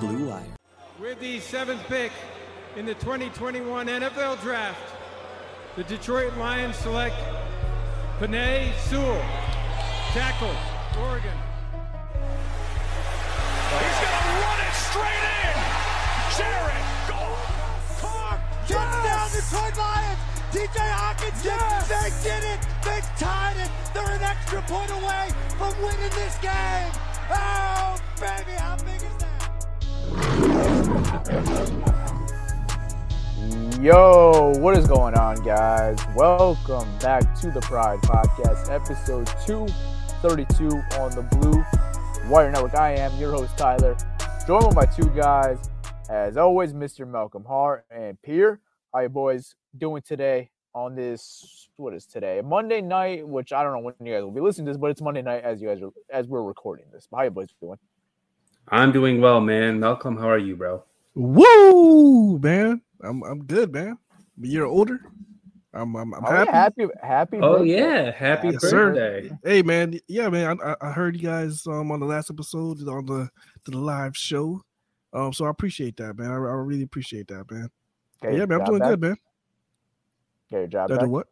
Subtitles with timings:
[0.00, 0.42] Blue Wire.
[1.00, 2.10] With the seventh pick
[2.76, 4.94] in the 2021 NFL Draft,
[5.76, 7.14] the Detroit Lions select
[8.18, 9.20] Penei Sewell,
[10.12, 10.54] tackle,
[11.00, 11.36] Oregon.
[13.72, 15.56] He's going to run it straight in.
[16.36, 17.20] Jared, go.
[18.00, 20.31] Carr, touchdown, Detroit Lions.
[20.52, 21.88] TJ Hockenson, yes!
[21.88, 22.60] they did it.
[22.84, 23.70] They tied it.
[23.94, 26.92] They're an extra point away from winning this game.
[27.30, 29.48] Oh, baby, how big is that?
[33.80, 35.98] Yo, what is going on, guys?
[36.14, 40.68] Welcome back to the Pride Podcast, episode 232
[41.00, 41.64] on the Blue
[42.30, 42.74] Wire Network.
[42.74, 43.96] I am your host, Tyler,
[44.46, 45.70] joined with my two guys,
[46.10, 47.08] as always, Mr.
[47.08, 48.60] Malcolm Hart and Pierre.
[48.92, 51.68] How you boys doing today on this?
[51.76, 52.40] What is today?
[52.44, 54.90] Monday night, which I don't know when you guys will be listening to this, but
[54.90, 57.08] it's Monday night as you guys are as we're recording this.
[57.12, 57.78] How you boys doing?
[58.68, 59.80] I'm doing well, man.
[59.80, 60.84] Malcolm, how are you, bro?
[61.14, 62.80] Woo, man.
[63.02, 63.98] I'm I'm good, man.
[64.42, 65.00] A year older.
[65.74, 66.50] I'm I'm, I'm oh, happy.
[66.50, 67.38] Happy happy.
[67.38, 67.78] Oh birthday.
[67.78, 69.28] yeah, happy yes, birthday.
[69.28, 69.38] Sir.
[69.42, 70.58] Hey man, yeah, man.
[70.62, 73.30] I, I heard you guys um on the last episode on the
[73.64, 74.60] the live show.
[75.14, 76.30] Um, so I appreciate that, man.
[76.30, 77.68] I, I really appreciate that, man.
[78.22, 78.90] Okay, yeah, man, I'm doing back.
[78.90, 79.16] good, man.
[80.52, 81.08] Get your job Did back.
[81.08, 81.28] what?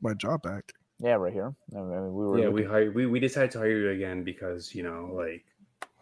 [0.00, 0.72] My job back.
[0.98, 1.54] Yeah, right here.
[1.76, 2.38] I mean, we were.
[2.38, 2.94] Yeah, we hired.
[2.94, 5.44] We, we decided to hire you again because you know, like.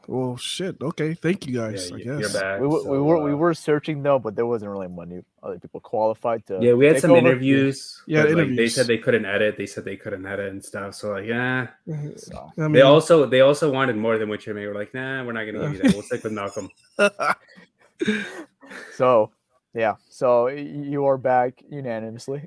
[0.06, 0.80] Well, shit.
[0.80, 1.90] Okay, thank you guys.
[1.90, 2.32] Yeah, I guess.
[2.34, 5.22] Back, we, so, we were uh, we were searching though, but there wasn't really many
[5.42, 6.58] other people qualified to.
[6.60, 7.18] Yeah, we had some over.
[7.18, 8.00] interviews.
[8.06, 8.48] Yeah, interviews.
[8.48, 9.56] Like, they said they couldn't edit.
[9.56, 10.94] They said they couldn't edit and stuff.
[10.94, 11.68] So like, yeah.
[12.16, 12.52] So.
[12.58, 14.68] I mean, they also they also wanted more than what you made.
[14.68, 15.94] We're like, nah, we're not gonna give you that.
[15.94, 16.68] We'll stick with Malcolm.
[18.94, 19.30] so
[19.74, 22.46] yeah, so you are back unanimously.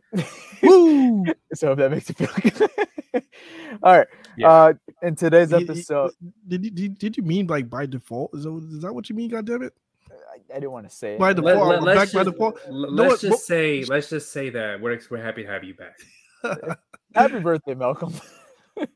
[0.62, 1.26] Woo!
[1.54, 3.24] so if that makes you feel good.
[3.84, 4.08] All right.
[4.38, 4.52] Yeah.
[4.52, 6.12] Uh, in today's episode,
[6.48, 8.32] did, did, did, did you mean like by default?
[8.36, 9.30] Is that, is that what you mean?
[9.30, 9.74] God damn it!
[10.12, 11.82] I, I didn't want to say by default.
[11.82, 12.60] Let, us just, default.
[12.70, 16.78] Let's no, just say let's just say that we're we're happy to have you back.
[17.16, 18.14] happy birthday, Malcolm.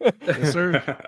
[0.01, 1.01] yes, sir.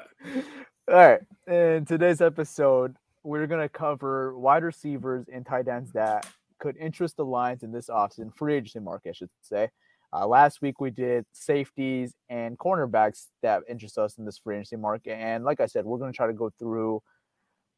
[0.88, 1.20] All right.
[1.46, 6.26] In today's episode, we're gonna cover wide receivers and tight ends that
[6.62, 9.70] could interest the Lions in this offseason, free agency market, I should say.
[10.14, 14.76] Uh, last week we did safeties and cornerbacks that interest us in this free agency
[14.76, 15.14] market.
[15.14, 17.02] And like I said, we're going to try to go through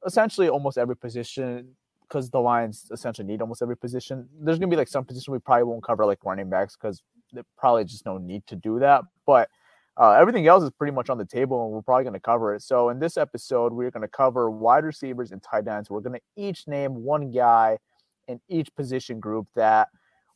[0.06, 4.28] essentially almost every position because the Lions essentially need almost every position.
[4.40, 7.02] There's going to be like some position we probably won't cover, like running backs, because
[7.32, 9.04] there's probably just no need to do that.
[9.26, 9.48] But
[9.96, 12.54] uh, everything else is pretty much on the table, and we're probably going to cover
[12.54, 12.62] it.
[12.62, 15.90] So in this episode, we're going to cover wide receivers and tight ends.
[15.90, 17.78] We're going to each name one guy–
[18.28, 19.90] in each position group that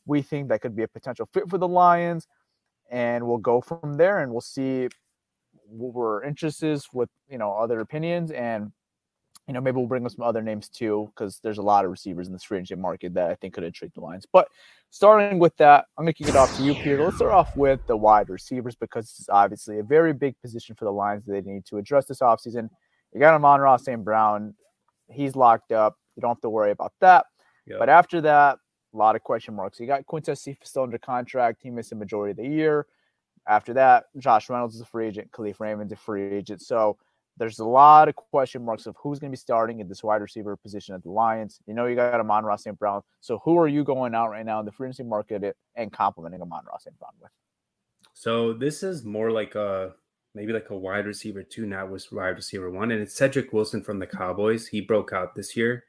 [0.06, 2.26] we think that could be a potential fit for the Lions.
[2.90, 4.88] And we'll go from there and we'll see
[5.66, 8.30] what we're interested with, you know, other opinions.
[8.30, 8.72] And,
[9.46, 11.90] you know, maybe we'll bring up some other names too, because there's a lot of
[11.90, 14.26] receivers in the free agent market that I think could intrigue the Lions.
[14.30, 14.48] But
[14.90, 17.04] starting with that, I'm going to kick it off to you, Peter.
[17.04, 20.74] Let's start off with the wide receivers because this is obviously a very big position
[20.74, 22.70] for the Lions that they need to address this offseason.
[23.12, 24.02] You got Amon-Ra St.
[24.02, 24.54] Brown.
[25.10, 25.96] He's locked up.
[26.16, 27.26] You don't have to worry about that.
[27.68, 27.78] Yep.
[27.78, 28.58] But after that,
[28.94, 29.78] a lot of question marks.
[29.78, 31.60] You got Quintez Cephus still under contract.
[31.62, 32.86] He missed the majority of the year.
[33.46, 35.30] After that, Josh Reynolds is a free agent.
[35.32, 36.62] Kalif Raymond's a free agent.
[36.62, 36.96] So
[37.38, 40.20] there's a lot of question marks of who's going to be starting at this wide
[40.20, 41.60] receiver position at the Lions.
[41.66, 42.78] You know, you got Amon-Ra St.
[42.78, 43.02] Brown.
[43.20, 46.42] So who are you going out right now in the free agency market and complimenting
[46.42, 46.98] Amon-Ra St.
[46.98, 47.30] Brown with?
[48.12, 49.94] So this is more like a
[50.34, 53.82] maybe like a wide receiver two, not was wide receiver one, and it's Cedric Wilson
[53.82, 54.66] from the Cowboys.
[54.66, 55.84] He broke out this year.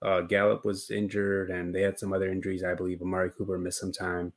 [0.00, 2.62] Uh, Gallup was injured, and they had some other injuries.
[2.62, 4.32] I believe Amari Cooper missed some time.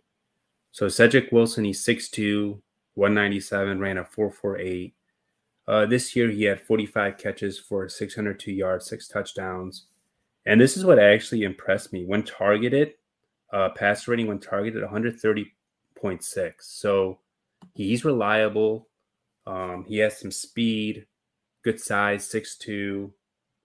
[0.71, 2.61] So Cedric Wilson, he's 6'2,
[2.95, 4.93] 197, ran a 4'48.
[5.67, 9.85] Uh, this year, he had 45 catches for 602 yards, six touchdowns.
[10.45, 12.05] And this is what actually impressed me.
[12.05, 12.93] When targeted,
[13.53, 16.53] uh, pass rating when targeted, 130.6.
[16.59, 17.19] So
[17.73, 18.87] he's reliable.
[19.45, 21.05] Um, he has some speed,
[21.63, 23.11] good size, 6'2,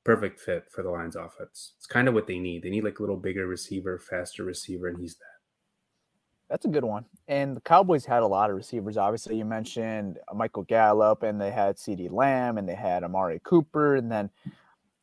[0.06, 1.72] perfect fit for the Lions offense.
[1.76, 2.62] It's kind of what they need.
[2.62, 5.24] They need like a little bigger receiver, faster receiver, and he's that.
[6.48, 7.04] That's a good one.
[7.26, 8.96] And the Cowboys had a lot of receivers.
[8.96, 13.40] Obviously, you mentioned uh, Michael Gallup, and they had CeeDee Lamb, and they had Amari
[13.42, 14.30] Cooper, and then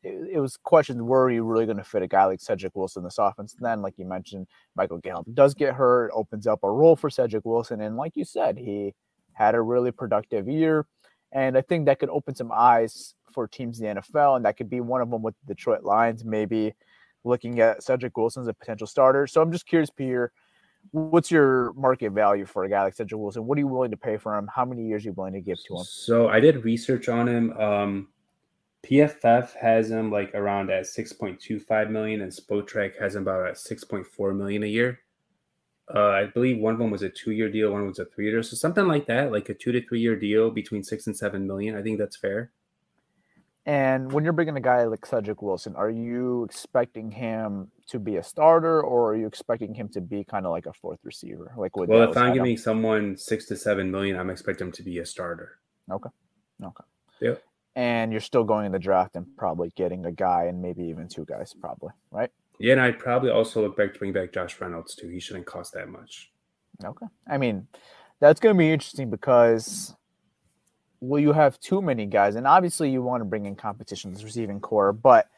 [0.02, 3.00] it, it was questions were you really going to fit a guy like Cedric Wilson
[3.00, 3.54] in this offense?
[3.58, 7.10] And then, like you mentioned, Michael Gallup does get hurt, opens up a role for
[7.10, 8.94] Cedric Wilson, and like you said, he
[9.34, 10.86] had a really productive year,
[11.30, 14.56] and I think that could open some eyes for teams in the NFL, and that
[14.56, 16.74] could be one of them with the Detroit Lions, maybe
[17.24, 19.26] looking at Cedric Wilson as a potential starter.
[19.26, 20.32] So I'm just curious, Pierre
[20.90, 23.46] what's your market value for a guy like Cedric Wilson?
[23.46, 24.48] What are you willing to pay for him?
[24.54, 25.84] How many years are you willing to give to him?
[25.84, 27.52] So I did research on him.
[27.58, 28.08] Um,
[28.86, 34.36] PFF has him like around at 6.25 million, and Spotrac has him about at 6.4
[34.36, 35.00] million a year.
[35.94, 38.56] Uh, I believe one of them was a two-year deal, one was a three-year, so
[38.56, 41.76] something like that, like a two to three-year deal between six and seven million.
[41.76, 42.52] I think that's fair.
[43.66, 48.16] And when you're bringing a guy like Cedric Wilson, are you expecting him to be
[48.16, 51.52] a starter, or are you expecting him to be kind of like a fourth receiver?
[51.56, 54.98] Like, well, if I'm giving someone six to seven million, I'm expecting him to be
[54.98, 55.60] a starter.
[55.90, 56.10] Okay.
[56.62, 56.84] Okay.
[57.20, 57.34] Yeah.
[57.74, 61.08] And you're still going in the draft and probably getting a guy and maybe even
[61.08, 62.30] two guys, probably, right?
[62.60, 65.08] Yeah, and I'd probably also look back to bring back Josh Reynolds too.
[65.08, 66.30] He shouldn't cost that much.
[66.84, 67.06] Okay.
[67.28, 67.66] I mean,
[68.20, 69.96] that's going to be interesting because
[71.08, 72.36] will you have too many guys?
[72.36, 75.28] And obviously, you want to bring in competition this receiving core, but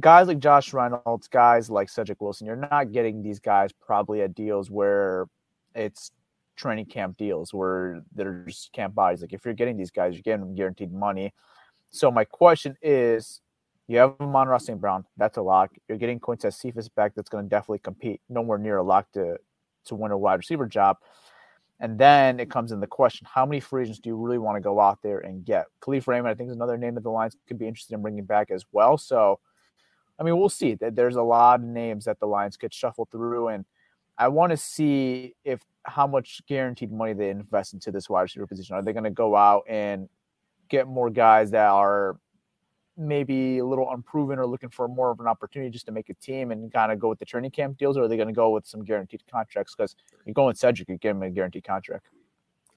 [0.00, 4.34] guys like Josh Reynolds, guys like Cedric Wilson, you're not getting these guys probably at
[4.34, 5.26] deals where
[5.74, 6.12] it's
[6.56, 9.20] training camp deals where there's camp bodies.
[9.20, 11.32] Like if you're getting these guys, you're getting guaranteed money.
[11.90, 13.40] So my question is,
[13.88, 14.80] you have Amon-Ra St.
[14.80, 15.72] Brown, that's a lock.
[15.88, 18.20] You're getting Quintez Cephus back, that's going to definitely compete.
[18.28, 19.38] Nowhere near a lock to
[19.86, 20.98] to win a wide receiver job.
[21.82, 24.56] And then it comes in the question: How many free agents do you really want
[24.56, 25.66] to go out there and get?
[25.82, 28.24] Kalif Raymond, I think, is another name that the Lions could be interested in bringing
[28.24, 28.96] back as well.
[28.96, 29.40] So,
[30.18, 30.74] I mean, we'll see.
[30.74, 33.64] That there's a lot of names that the Lions could shuffle through, and
[34.16, 38.46] I want to see if how much guaranteed money they invest into this wide receiver
[38.46, 38.76] position.
[38.76, 40.08] Are they going to go out and
[40.68, 42.16] get more guys that are
[42.96, 46.14] maybe a little unproven or looking for more of an opportunity just to make a
[46.14, 48.34] team and kind of go with the training camp deals, or are they going to
[48.34, 49.74] go with some guaranteed contracts?
[49.74, 49.96] Because
[50.26, 52.06] you go with Cedric, you give him a guaranteed contract.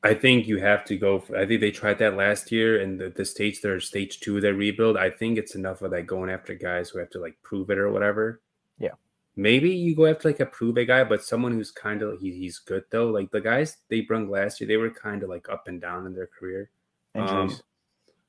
[0.04, 1.20] I think you have to go.
[1.20, 4.36] For, I think they tried that last year, and the, the stage they're stage two
[4.36, 4.98] of their rebuild.
[4.98, 7.80] I think it's enough of that going after guys who have to like prove it
[7.80, 8.42] or whatever.
[8.78, 8.92] Yeah,
[9.36, 12.32] maybe you go after like a prove it guy, but someone who's kind of he,
[12.32, 13.08] he's good though.
[13.08, 16.06] Like the guys they brought last year, they were kind of like up and down
[16.06, 16.70] in their career.
[17.16, 17.58] Um,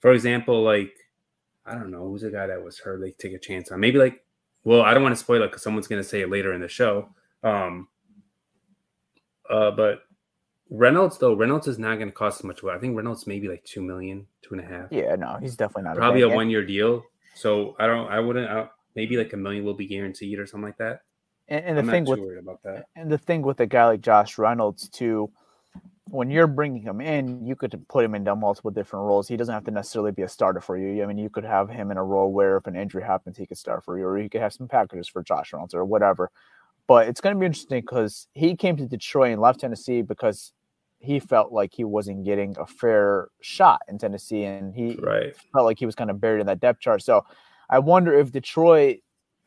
[0.00, 0.94] for example, like
[1.66, 3.00] I don't know who's a guy that was hurt.
[3.00, 4.22] They take a chance on maybe like.
[4.64, 6.60] Well, I don't want to spoil it because someone's going to say it later in
[6.60, 7.10] the show.
[7.44, 7.86] Um,
[9.48, 10.00] uh, but
[10.70, 12.64] Reynolds though Reynolds is not going to cost as much.
[12.64, 14.90] I think Reynolds maybe like two million, two and a half.
[14.90, 15.96] Yeah, no, he's definitely not.
[15.96, 17.04] Probably a, a one year deal.
[17.34, 18.08] So I don't.
[18.10, 18.50] I wouldn't.
[18.50, 21.02] I, maybe like a million will be guaranteed or something like that.
[21.48, 22.86] And, and the I'm thing with about that.
[22.96, 25.30] And the thing with a guy like Josh Reynolds too,
[26.08, 29.26] when you're bringing him in, you could put him into multiple different roles.
[29.26, 31.02] He doesn't have to necessarily be a starter for you.
[31.02, 33.46] I mean, you could have him in a role where if an injury happens, he
[33.46, 36.30] could start for you, or you could have some packages for Josh Reynolds or whatever.
[36.86, 40.52] But it's going to be interesting because he came to Detroit and left Tennessee because
[41.00, 45.34] he felt like he wasn't getting a fair shot in Tennessee, and he right.
[45.52, 47.02] felt like he was kind of buried in that depth chart.
[47.02, 47.26] So
[47.68, 48.98] I wonder if Detroit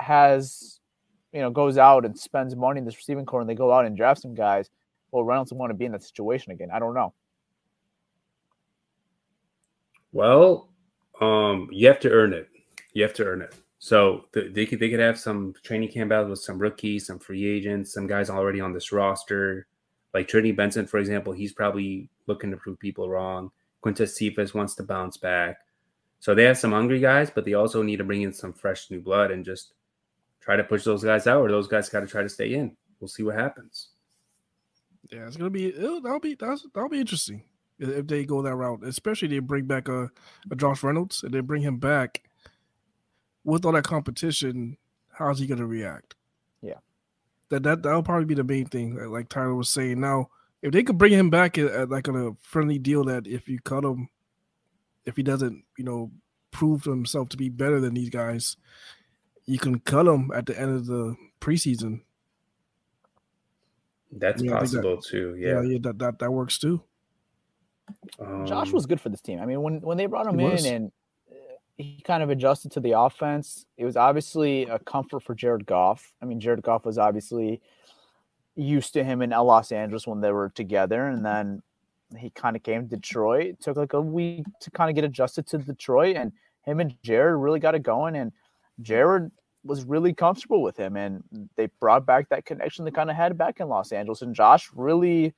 [0.01, 0.81] has,
[1.31, 3.86] you know, goes out and spends money in this receiving core, and they go out
[3.86, 4.69] and draft some guys
[5.11, 6.69] will Reynolds want to be in that situation again?
[6.73, 7.13] I don't know.
[10.11, 10.69] Well,
[11.21, 12.49] um, you have to earn it.
[12.93, 13.55] You have to earn it.
[13.79, 17.19] So th- they could they could have some training camp battles with some rookies, some
[17.19, 19.67] free agents, some guys already on this roster.
[20.13, 23.51] Like Trinity Benson, for example, he's probably looking to prove people wrong.
[23.83, 25.57] Quintez Cephus wants to bounce back.
[26.19, 28.91] So they have some hungry guys, but they also need to bring in some fresh
[28.91, 29.73] new blood and just
[30.41, 32.75] try to push those guys out, or those guys got to try to stay in.
[32.99, 33.89] We'll see what happens.
[35.11, 37.43] Yeah, it's gonna be that'll be that's, that'll be interesting
[37.79, 38.83] if they go that route.
[38.83, 40.11] Especially they bring back a,
[40.51, 42.23] a Josh Reynolds and they bring him back
[43.43, 44.77] with all that competition.
[45.13, 46.15] How's he gonna react?
[46.61, 46.79] Yeah,
[47.49, 48.95] that that that'll probably be the main thing.
[49.09, 49.99] Like Tyler was saying.
[49.99, 50.29] Now,
[50.61, 53.49] if they could bring him back at, at like on a friendly deal, that if
[53.49, 54.09] you cut him,
[55.05, 56.11] if he doesn't, you know,
[56.51, 58.57] prove to himself to be better than these guys,
[59.45, 62.01] you can cut him at the end of the preseason
[64.11, 65.35] that's yeah, possible that, too.
[65.37, 65.61] Yeah.
[65.61, 66.81] yeah, yeah, that, that that works too.
[68.19, 69.39] Um, Josh was good for this team.
[69.39, 70.65] I mean, when when they brought him in was.
[70.65, 70.91] and
[71.31, 71.35] uh,
[71.77, 76.13] he kind of adjusted to the offense, it was obviously a comfort for Jared Goff.
[76.21, 77.61] I mean, Jared Goff was obviously
[78.55, 81.61] used to him in Los Angeles when they were together, and then
[82.17, 83.45] he kind of came to Detroit.
[83.45, 86.31] It took like a week to kind of get adjusted to Detroit, and
[86.65, 88.15] him and Jared really got it going.
[88.15, 88.31] And
[88.81, 89.31] Jared
[89.63, 91.23] was really comfortable with him, and
[91.55, 94.21] they brought back that connection they kind of had back in Los Angeles.
[94.21, 95.33] And Josh really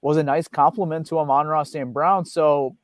[0.00, 1.92] was a nice compliment to Amon-Ra St.
[1.92, 2.24] Brown.
[2.24, 2.76] So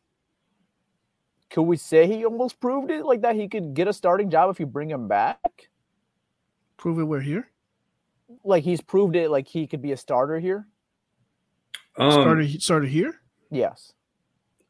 [1.50, 4.50] could we say he almost proved it like that he could get a starting job
[4.50, 5.70] if you bring him back?
[6.76, 7.48] Prove it we're here.
[8.44, 10.66] Like he's proved it like he could be a starter here?
[11.98, 13.22] um, started he started here
[13.52, 13.92] Yes.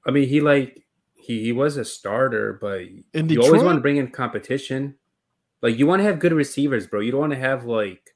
[0.04, 2.82] I mean, he like he he was a starter, but
[3.14, 4.96] in you always want to bring in competition.
[5.62, 7.00] Like you want to have good receivers, bro.
[7.00, 8.14] You don't want to have like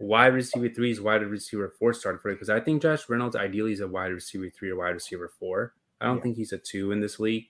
[0.00, 2.34] wide receiver threes, wide receiver four starting for it.
[2.34, 5.74] Because I think Josh Reynolds ideally is a wide receiver three or wide receiver four.
[6.00, 6.22] I don't Yeah.
[6.22, 7.46] think he's a two in this league.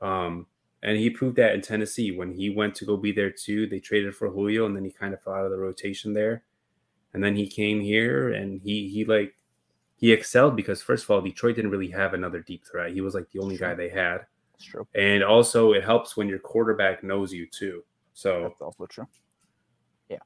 [0.00, 0.46] Um,
[0.82, 3.66] and he proved that in Tennessee when he went to go be there too.
[3.66, 6.42] They traded for Julio, and then he kind of fell out of the rotation there.
[7.14, 9.34] And then he came here, and he he like
[9.96, 12.92] he excelled because first of all, Detroit didn't really have another deep threat.
[12.92, 14.26] He was like the only guy they had.
[14.54, 14.86] It's true.
[14.94, 17.84] And also, it helps when your quarterback knows you too.
[18.14, 19.06] So That's also true.
[20.08, 20.18] Yeah.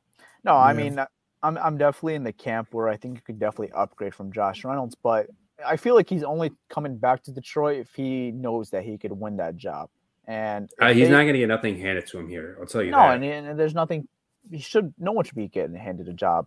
[0.45, 0.77] No, I Yeah.
[0.79, 0.99] mean,
[1.43, 4.65] I'm I'm definitely in the camp where I think you could definitely upgrade from Josh
[4.65, 5.29] Reynolds, but
[5.65, 9.13] I feel like he's only coming back to Detroit if he knows that he could
[9.13, 9.89] win that job.
[10.27, 12.57] And uh, he's they- not going to get nothing handed to him here.
[12.61, 13.23] I'll tell you no, that.
[13.23, 14.09] and, and there's nothing.
[14.51, 14.93] He should.
[14.99, 16.47] No one should be getting handed a job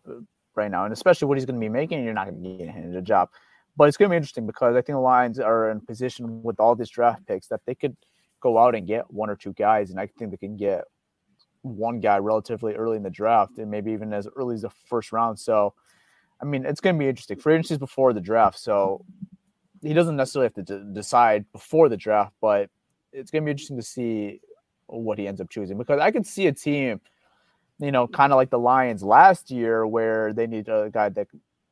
[0.55, 2.03] right now, and especially what he's going to be making.
[2.03, 3.29] You're not going to get handed a job,
[3.77, 6.59] but it's going to be interesting because I think the Lions are in position with
[6.59, 7.95] all these draft picks that they could
[8.41, 10.83] go out and get one or two guys, and I think they can get
[11.61, 15.11] one guy relatively early in the draft, and maybe even as early as the first
[15.11, 15.39] round.
[15.39, 15.73] So,
[16.41, 17.37] I mean, it's going to be interesting.
[17.37, 19.03] Free agency is before the draft, so
[19.81, 22.69] he doesn't necessarily have to d- decide before the draft, but
[23.11, 24.41] it's going to be interesting to see
[24.87, 26.99] what he ends up choosing because I could see a team,
[27.79, 31.27] you know, kind of like the Lions last year where they need a guy that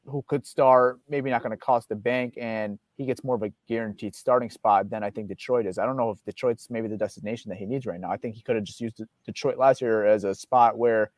[0.06, 3.44] who could start, maybe not going to cost the bank, and he gets more of
[3.44, 5.78] a guaranteed starting spot than I think Detroit is.
[5.78, 8.12] I don't know if Detroit's maybe the destination that he needs right now.
[8.12, 11.12] I think he could have just used Detroit last year as a spot where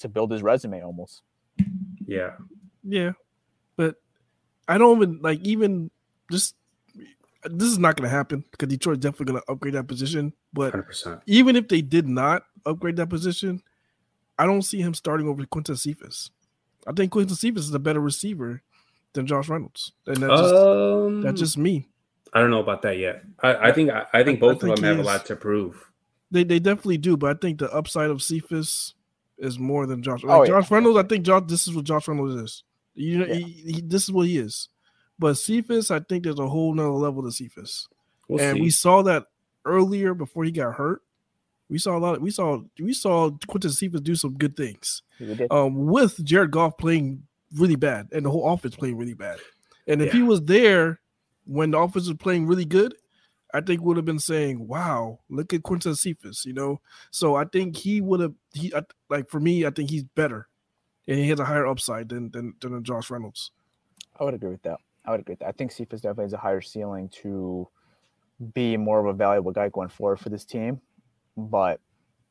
[0.00, 1.22] to build his resume almost.
[2.06, 2.32] yeah.
[2.84, 3.12] Yeah,
[3.76, 3.94] but
[4.66, 5.92] I don't even like even
[6.32, 6.56] just
[7.44, 10.32] this is not going to happen because Detroit's definitely going to upgrade that position.
[10.52, 11.22] But 100%.
[11.26, 13.62] even if they did not upgrade that position,
[14.38, 16.30] I don't see him starting over Quinton Cephus.
[16.86, 18.62] I think Quinton Cephus is a better receiver
[19.14, 21.88] than Josh Reynolds, and that's just, Um, that's just me.
[22.32, 23.22] I don't know about that yet.
[23.42, 25.26] I, I think I, I think both I think of them have he a lot
[25.26, 25.90] to prove.
[26.30, 28.94] They they definitely do, but I think the upside of Cephus
[29.38, 30.22] is more than Josh.
[30.24, 30.60] Oh, Like yeah.
[30.60, 31.42] Josh Reynolds, I think Josh.
[31.46, 32.62] This is what Josh Reynolds is.
[32.94, 33.34] You know, Yeah.
[33.34, 33.42] he,
[33.72, 34.68] he, this is what he is.
[35.18, 37.86] But Cephus, I think there's a whole nother level to Cephus,
[38.28, 38.60] We'll and see.
[38.62, 39.26] we saw that
[39.64, 41.02] earlier before he got hurt.
[41.68, 42.20] We saw a lot.
[42.20, 45.02] we saw we saw Quinton Cephus do some good things
[45.50, 47.22] um, with Jared Goff playing
[47.54, 49.38] really bad and the whole offense playing really bad.
[49.86, 50.20] And if Yeah.
[50.20, 51.00] he was there
[51.44, 52.94] when the offense was playing really good,
[53.54, 56.80] I think would have been saying, "Wow, look at Quinton Cephus," you know.
[57.10, 58.34] So I think he would have.
[58.54, 60.48] He I, like for me, I think he's better,
[61.06, 63.50] and he has a higher upside than than, than Josh Reynolds.
[64.18, 64.78] I would agree with that.
[65.04, 65.48] I would agree with that.
[65.48, 67.68] I think Cephus definitely has a higher ceiling to
[68.54, 70.80] be more of a valuable guy going forward for this team.
[71.36, 71.80] But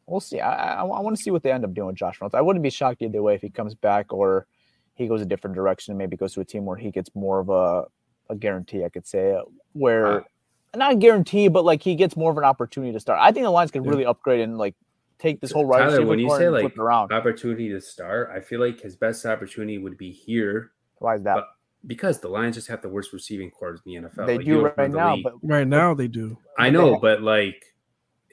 [0.05, 0.39] we'll see.
[0.39, 2.35] I, I, want to see what they end up doing with Josh Reynolds.
[2.35, 4.47] I wouldn't be shocked either way if he comes back or
[4.95, 7.39] he goes a different direction and maybe goes to a team where he gets more
[7.39, 7.85] of a,
[8.29, 9.41] a guarantee, I could say, uh,
[9.73, 10.23] where Uh,
[10.75, 13.19] not a guarantee, but like he gets more of an opportunity to start.
[13.21, 13.89] I think the Lions could Yeah.
[13.91, 14.75] really upgrade and like
[15.19, 17.11] take this whole wide Tyler, when you say like around.
[17.11, 21.35] opportunity to start, I feel like his best opportunity would be here Why is that?
[21.35, 21.47] but
[21.87, 24.25] because the Lions just have the worst receiving corps in the NFL.
[24.27, 25.23] they Like, do right the now, league.
[25.23, 26.37] but Right now, they do.
[26.57, 27.63] I know, but like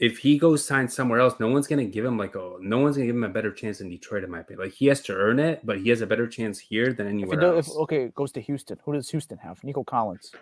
[0.00, 2.96] if he goes sign somewhere else, no one's gonna give him like a no one's
[2.96, 4.64] gonna give him a better chance in Detroit, in my opinion.
[4.66, 7.12] Like he has to earn it, but he has a better chance here than if
[7.12, 7.68] anywhere does, else.
[7.68, 8.78] if, okay, it goes to Houston.
[8.84, 9.62] Who does Houston have?
[9.64, 10.32] Nico Collins.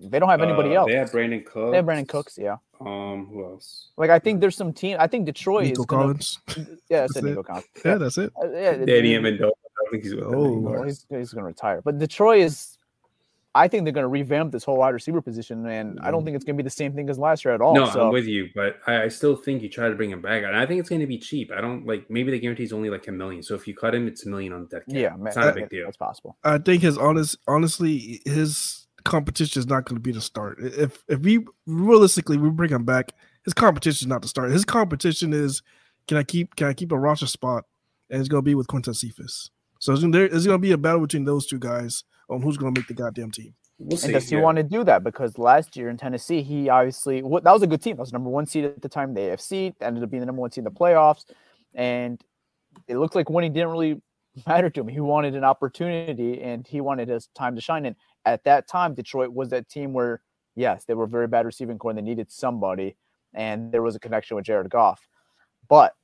[0.00, 0.90] They don't have anybody Uh, else.
[0.90, 1.70] They have Brandin Cooks.
[1.70, 2.38] They have Brandin Cooks.
[2.38, 2.56] Yeah.
[2.80, 3.88] Um, who else?
[3.98, 4.96] Like I think there's some team.
[4.98, 6.38] I think Detroit Nico is gonna, Collins.
[6.88, 7.28] Yeah, I That's said it.
[7.28, 7.66] Nico Collins.
[7.84, 8.32] Yeah, that's it.
[8.42, 9.50] Uh, yeah, Danny it- Amendola.
[9.50, 10.44] I think he's Oh.
[10.46, 10.72] anymore.
[10.72, 11.82] well, he's, he's going to retire.
[11.82, 12.78] But Detroit is.
[13.54, 16.24] I think they're going to revamp this whole wide receiver position, and I don't mm-hmm.
[16.24, 17.74] think it's going to be the same thing as last year at all.
[17.74, 20.22] No, so I'm with you, but I, I still think you try to bring him
[20.22, 21.52] back, and I think it's going to be cheap.
[21.54, 23.42] I don't like maybe the guarantee is only like a million.
[23.42, 24.94] So if you cut him, it's a million on dead cap.
[24.94, 25.84] yeah, man, it's not a big deal.
[25.84, 26.38] That's possible.
[26.42, 30.58] I think his honest, honestly, his competition is not going to be the start.
[30.60, 33.12] If if we realistically we bring him back,
[33.44, 34.50] his competition is not the start.
[34.50, 35.62] His competition is
[36.08, 37.64] can I keep can I keep a roster spot,
[38.08, 39.50] and it's going to be with Quinton Cephus.
[39.78, 42.56] So it's gonna, it's going to be a battle between those two guys on who's
[42.56, 43.54] going to make the goddamn team.
[43.78, 44.06] We'll see.
[44.06, 44.42] and does he yeah.
[44.42, 45.02] want to do that?
[45.02, 47.96] Because last year in Tennessee, he obviously that was a good team.
[47.96, 49.74] That was number one seed at the time the AFC.
[49.80, 51.24] Ended up being the number one seed in the playoffs,
[51.74, 52.22] and
[52.88, 54.00] it looked like winning didn't really
[54.46, 54.88] matter to him.
[54.88, 57.86] He wanted an opportunity, and he wanted his time to shine.
[57.86, 60.20] And at that time, Detroit was that team where
[60.54, 62.96] yes, they were very bad receiving core, and they needed somebody,
[63.34, 65.08] and there was a connection with Jared Goff.
[65.68, 65.94] But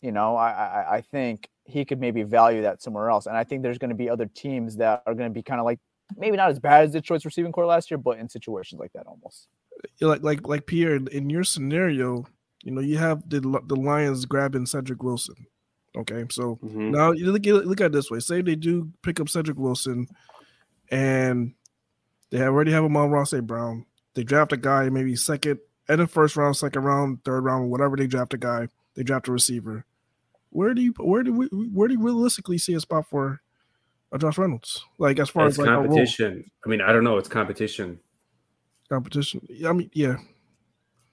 [0.00, 3.26] you know, I I, I think he could maybe value that somewhere else.
[3.26, 5.60] And I think there's going to be other teams that are going to be kind
[5.60, 5.80] of like
[6.16, 8.92] maybe not as bad as the Detroit's receiving core last year, but in situations like
[8.92, 9.48] that almost.
[10.00, 12.26] like like like Pierre in your scenario,
[12.62, 15.46] you know, you have the the Lions grabbing Cedric Wilson.
[15.96, 16.90] Okay, so Mhm.
[16.90, 18.18] now you look at look at it this way.
[18.20, 20.06] Say they do pick up Cedric Wilson,
[20.90, 21.54] and
[22.30, 23.46] they already have Amon-Ra St.
[23.46, 23.86] Brown.
[24.14, 27.96] They draft a guy maybe second and the first round, second round, third round, whatever
[27.96, 28.68] they draft a guy.
[28.94, 29.84] They draft a receiver.
[30.54, 33.40] Where do you where do we where do you realistically see a spot for
[34.12, 34.84] a Josh Reynolds?
[34.98, 36.48] Like as far It's as like competition.
[36.64, 37.18] I mean, I don't know.
[37.18, 37.98] It's competition.
[38.88, 39.40] competition.
[39.66, 40.18] I mean, yeah,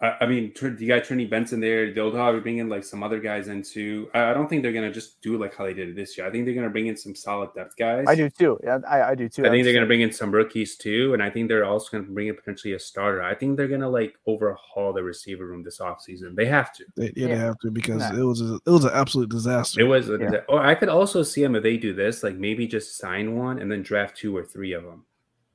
[0.02, 1.94] I, I mean, Tr- you got Trinity Benson there.
[1.94, 4.10] They'll probably bring in like some other guys in too.
[4.14, 6.26] I, I don't think they're gonna just do like how they did it this year.
[6.28, 8.06] I think they're gonna bring in some solid depth guys.
[8.08, 8.60] I do too.
[8.64, 9.46] Yeah, I, I do too.
[9.46, 12.12] I think they're gonna bring in some rookies too, and I think they're also gonna
[12.12, 13.22] bring in potentially a starter.
[13.22, 16.36] I think they're gonna like overhaul the receiver room this offseason.
[16.36, 16.86] They have to.
[16.98, 18.20] they, yeah, they have to because Nah.
[18.20, 19.82] it was a, it was an absolute disaster.
[19.82, 20.30] It was, a, Yeah.
[20.50, 23.36] or oh, I could also see them if they do this, like maybe just sign
[23.38, 25.06] one and then draft two or three of them,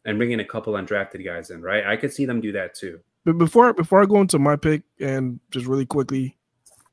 [0.04, 1.62] and bring in a couple undrafted guys in.
[1.62, 1.84] Right?
[1.84, 3.00] I could see them do that too.
[3.26, 6.36] But before before I go into my pick and just really quickly,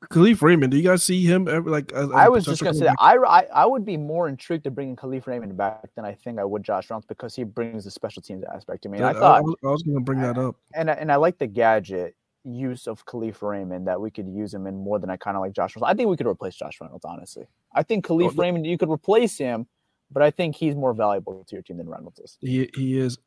[0.06, 1.92] Kalif Raymond, do you guys see him ever like?
[1.94, 2.96] As, as I was just gonna say that.
[3.00, 6.40] I, I I would be more intrigued to bringing Kalif Raymond back than I think
[6.40, 8.98] I would Josh Reynolds because he brings the special teams aspect to me.
[8.98, 10.56] And I thought, was, I was going to bring that up.
[10.74, 14.56] and I- and I like the gadget use of Kalif Raymond that we could use
[14.56, 15.94] him in more than I kind of like Josh Reynolds.
[15.94, 17.06] I think we could replace Josh Reynolds.
[17.06, 19.68] Honestly, I think oh, Kalif the- Raymond you could replace him,
[20.12, 22.38] but I think he's more valuable to your team than Reynolds is.
[22.42, 23.20] He he is.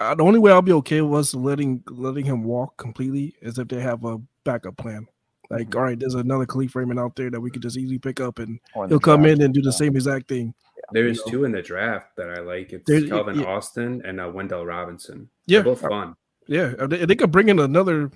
[0.00, 3.68] Uh, the only way I'll be okay was letting letting him walk completely is if
[3.68, 5.06] they have a backup plan.
[5.50, 5.76] Like, Mhm.
[5.76, 8.38] all right, there's another Kalif Raymond out there that we could just easily pick up,
[8.38, 9.76] and Or in the he'll come in and do the Yeah.
[9.76, 10.54] same exact thing.
[10.92, 11.30] There's know.
[11.32, 12.72] two in the draft that I like.
[12.72, 13.46] It's There's- Calvin yeah.
[13.46, 15.28] Austin and uh, Wan'Dale Robinson.
[15.46, 16.14] Yeah, They're both fun.
[16.48, 18.10] Yeah, if they, if they could bring in another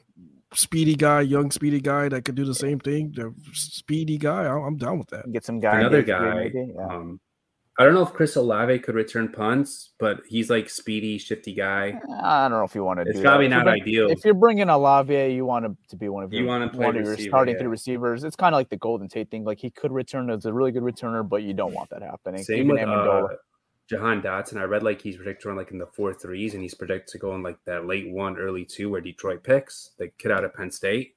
[0.54, 3.12] speedy guy, young speedy guy that could do the same thing.
[3.14, 5.30] The speedy guy, I'm, I'm down with that.
[5.30, 5.80] Get some guy.
[5.80, 6.34] Another guy.
[6.34, 6.86] maybe, yeah.
[6.86, 7.20] Um,
[7.78, 12.00] I don't know if Chris Olave could return punts, but he's like speedy, shifty guy.
[12.22, 13.06] I don't know if you want to.
[13.06, 13.64] It's probably that.
[13.64, 14.10] Not you're ideal.
[14.10, 16.74] If you're bringing Olave, you want him to be one of You your want to
[16.74, 17.60] play one of your starting yeah.
[17.60, 18.24] three receivers.
[18.24, 19.44] It's kind of like the Golden Tate thing.
[19.44, 22.42] Like he could return as a really good returner, but you don't want that happening.
[22.42, 23.32] Same Even with Amendola.
[23.32, 23.36] uh,
[23.90, 24.56] Jahan Dotson.
[24.58, 27.18] I read like he's predicted to like in the four threes, and he's predicted to
[27.18, 30.54] go in like that late one, early two, where Detroit picks the kid out of
[30.54, 31.14] Penn State.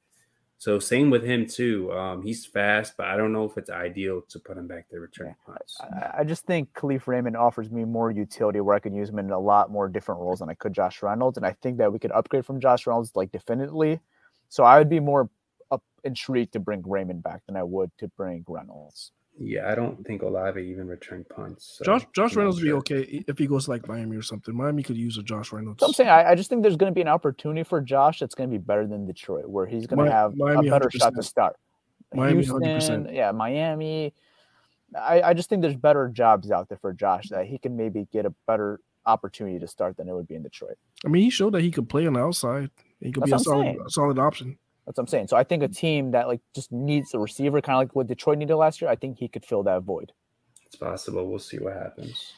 [0.59, 1.89] So same with him too.
[1.93, 4.99] Um, he's fast, but I don't know if it's ideal to put him back there
[4.99, 5.77] returning punts.
[5.79, 9.19] I, I just think Kalif Raymond offers me more utility where I can use him
[9.19, 11.93] in a lot more different roles than I could Josh Reynolds, and I think that
[11.93, 14.01] we could upgrade from Josh Reynolds like definitively.
[14.49, 15.29] So I would be more
[15.71, 19.13] up intrigued to bring Raymond back than I would to bring Reynolds.
[19.41, 21.78] Yeah, I don't think Olave even returned punts.
[21.78, 24.21] so Josh Josh I'm Reynolds would be okay if he goes to like Miami or
[24.21, 24.54] something.
[24.56, 25.80] Miami could use a Josh Reynolds.
[25.80, 28.19] So I'm saying I, I just think there's going to be an opportunity for Josh
[28.19, 30.71] that's going to be better than Detroit, where he's going Mi- to have Miami, a
[30.71, 31.56] better shot to start.
[32.13, 33.15] Miami, Houston, 100%.
[33.15, 34.13] yeah, Miami.
[34.99, 38.08] I, I just think there's better jobs out there for Josh that he can maybe
[38.12, 40.78] get a better opportunity to start than it would be in Detroit.
[41.06, 42.71] I mean, he showed that he could play on the outside.
[42.99, 43.89] He could be a That's what I'm solid saying.
[43.89, 44.58] solid option.
[44.89, 45.28] That's what I'm saying.
[45.28, 48.08] So I think a team that like just needs a receiver, kind of like what
[48.08, 50.13] Detroit needed last year, I think he could fill that void.
[50.65, 51.30] It's possible.
[51.30, 52.34] We'll see what happens.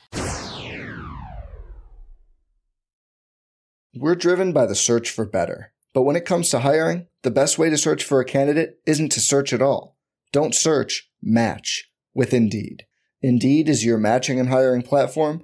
[3.96, 5.72] We're driven by the search for better.
[5.94, 9.14] But when it comes to hiring, the best way to search for a candidate isn't
[9.14, 9.96] to search at all.
[10.34, 12.86] Don't search, match with Indeed.
[13.22, 15.44] Indeed is your matching and hiring platform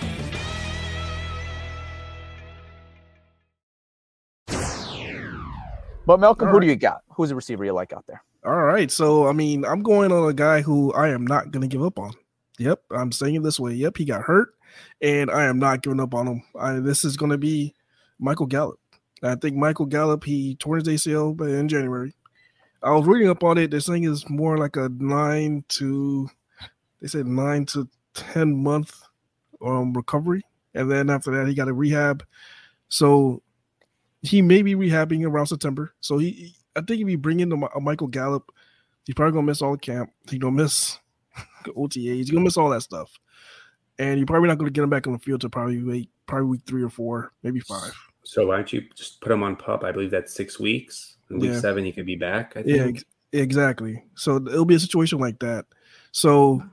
[6.05, 7.03] But Malcolm, who do you got?
[7.15, 8.23] Who's a receiver you like out there?
[8.43, 8.89] All right.
[8.89, 11.83] So, I mean, I'm going on a guy who I am not going to give
[11.83, 12.13] up on.
[12.57, 12.81] Yep.
[12.91, 13.73] I'm saying it this way.
[13.73, 13.97] Yep.
[13.97, 14.49] He got hurt,
[15.01, 16.43] and I am not giving up on him.
[16.59, 17.75] I, this is going to be
[18.19, 18.79] Michael Gallup.
[19.23, 22.13] I think Michael Gallup, he tore his ACL in January.
[22.81, 23.69] I was reading up on it.
[23.69, 26.27] They're saying it's more like a nine to,
[26.99, 28.99] they said nine to 10 month
[29.63, 30.41] um, recovery.
[30.73, 32.25] And then after that, he got a rehab.
[32.89, 33.43] So
[34.21, 35.93] he may be rehabbing around September.
[35.99, 38.51] So he, I think if you bring in a Michael Gallup,
[39.05, 40.11] he's probably gonna miss all the camp.
[40.29, 40.99] He's gonna miss
[41.75, 41.99] OTA.
[41.99, 43.11] He's gonna miss all that stuff,
[43.97, 46.47] and you're probably not gonna get him back on the field to probably wait, probably
[46.47, 47.93] week three or four, maybe five.
[48.23, 49.83] So why don't you just put him on pup?
[49.83, 51.17] I believe that's six weeks.
[51.29, 51.59] In week yeah.
[51.59, 52.53] seven, he could be back.
[52.55, 52.77] I think.
[52.77, 54.03] Yeah, ex- exactly.
[54.15, 55.65] So it'll be a situation like that.
[56.11, 56.63] So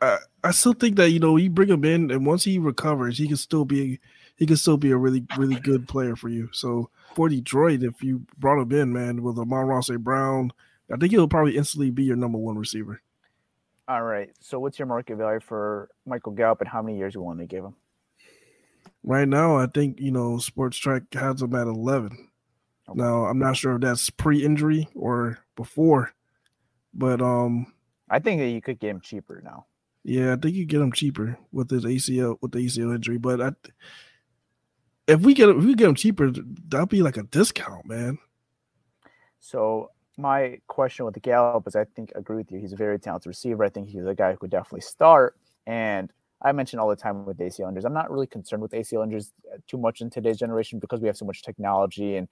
[0.00, 3.16] I, I still think that you know you bring him in, and once he recovers,
[3.16, 4.00] he can still be
[4.38, 6.48] he could still be a really really good player for you.
[6.52, 10.52] So for Detroit, if you brought him in, man, with Amon-Ra Brown,
[10.92, 13.02] I think he'll probably instantly be your number one receiver.
[13.88, 14.30] All right.
[14.40, 17.46] So what's your market value for Michael Gallup and how many years you want to
[17.46, 17.74] give him?
[19.02, 22.28] Right now, I think you know Spotrac has him at eleven.
[22.88, 23.00] Okay.
[23.00, 26.12] Now I'm not sure if that's pre-injury or before,
[26.92, 27.72] but um,
[28.10, 29.66] I think that you could get him cheaper now.
[30.04, 33.40] Yeah, I think you get him cheaper with his ACL with the ACL injury, but
[33.40, 33.52] I
[35.08, 38.18] if we get if we get them cheaper, that'd be like a discount, man.
[39.40, 42.58] So my question with Gallup is, I think I agree with you.
[42.58, 43.64] He's a very talented receiver.
[43.64, 45.36] I think he's a guy who could definitely start.
[45.66, 47.84] And I mentioned all the time with ACL injuries.
[47.84, 51.06] I'm not really concerned with ACL injuries uh, too much in today's generation because we
[51.06, 52.28] have so much technology and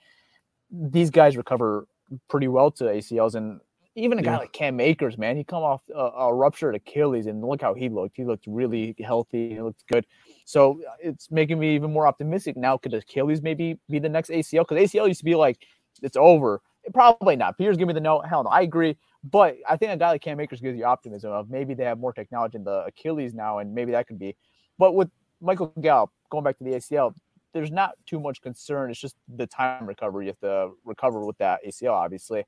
[0.70, 1.86] these guys recover
[2.28, 3.34] pretty well to ACLs.
[3.34, 3.60] And
[3.96, 4.38] even a guy yeah.
[4.38, 7.88] like Cam Akers, man, he come off a, a, ruptured Achilles and look how he
[7.88, 8.16] looked.
[8.16, 9.54] He looked really healthy.
[9.54, 10.06] He looked good.
[10.44, 12.76] So uh, it's making me even more optimistic now.
[12.76, 14.68] Could Achilles maybe be the next ACL?
[14.68, 15.66] Because ACL used to be like
[16.02, 16.60] it's over.
[16.92, 17.58] Probably not.
[17.58, 18.20] Pierre's give me the no.
[18.20, 18.96] Hell no, I agree.
[19.24, 21.98] But I think a guy like Cam Akers gives you optimism of maybe they have
[21.98, 24.36] more technology in the Achilles now, and maybe that could be.
[24.78, 25.08] But with
[25.40, 27.14] Michael Gallup going back to the ACL,
[27.54, 28.90] there's not too much concern.
[28.90, 30.26] It's just the time recovery.
[30.26, 32.44] You have to recover with that ACL, obviously.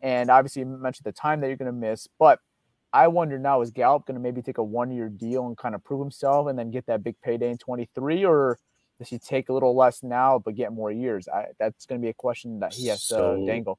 [0.00, 2.08] And obviously, you mentioned the time that you're going to miss.
[2.18, 2.38] But
[2.92, 5.74] I wonder now is Gallup going to maybe take a one year deal and kind
[5.74, 8.58] of prove himself and then get that big payday in 23, or
[8.98, 11.28] does he take a little less now but get more years?
[11.28, 13.78] I, that's going to be a question that he has so, to dangle.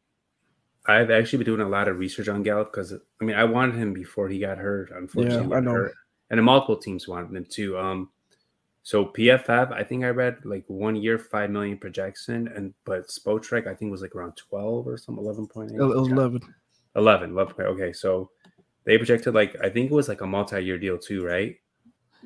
[0.86, 3.76] I've actually been doing a lot of research on Gallup because I mean I wanted
[3.76, 4.92] him before he got hurt.
[4.96, 5.72] Unfortunately, yeah, I know.
[5.72, 5.94] Hurt.
[6.30, 7.78] And multiple teams wanted him too.
[7.78, 8.10] Um,
[8.84, 13.68] so PFF, I think I read like one year, five million projection, and but Spotrac
[13.68, 15.80] I think was like around twelve or some eleven point eight.
[15.80, 16.42] It was 11.
[16.96, 17.32] 11.
[17.32, 17.66] 11.
[17.66, 18.32] Okay, so
[18.86, 21.56] they projected like I think it was like a multi-year deal too, right?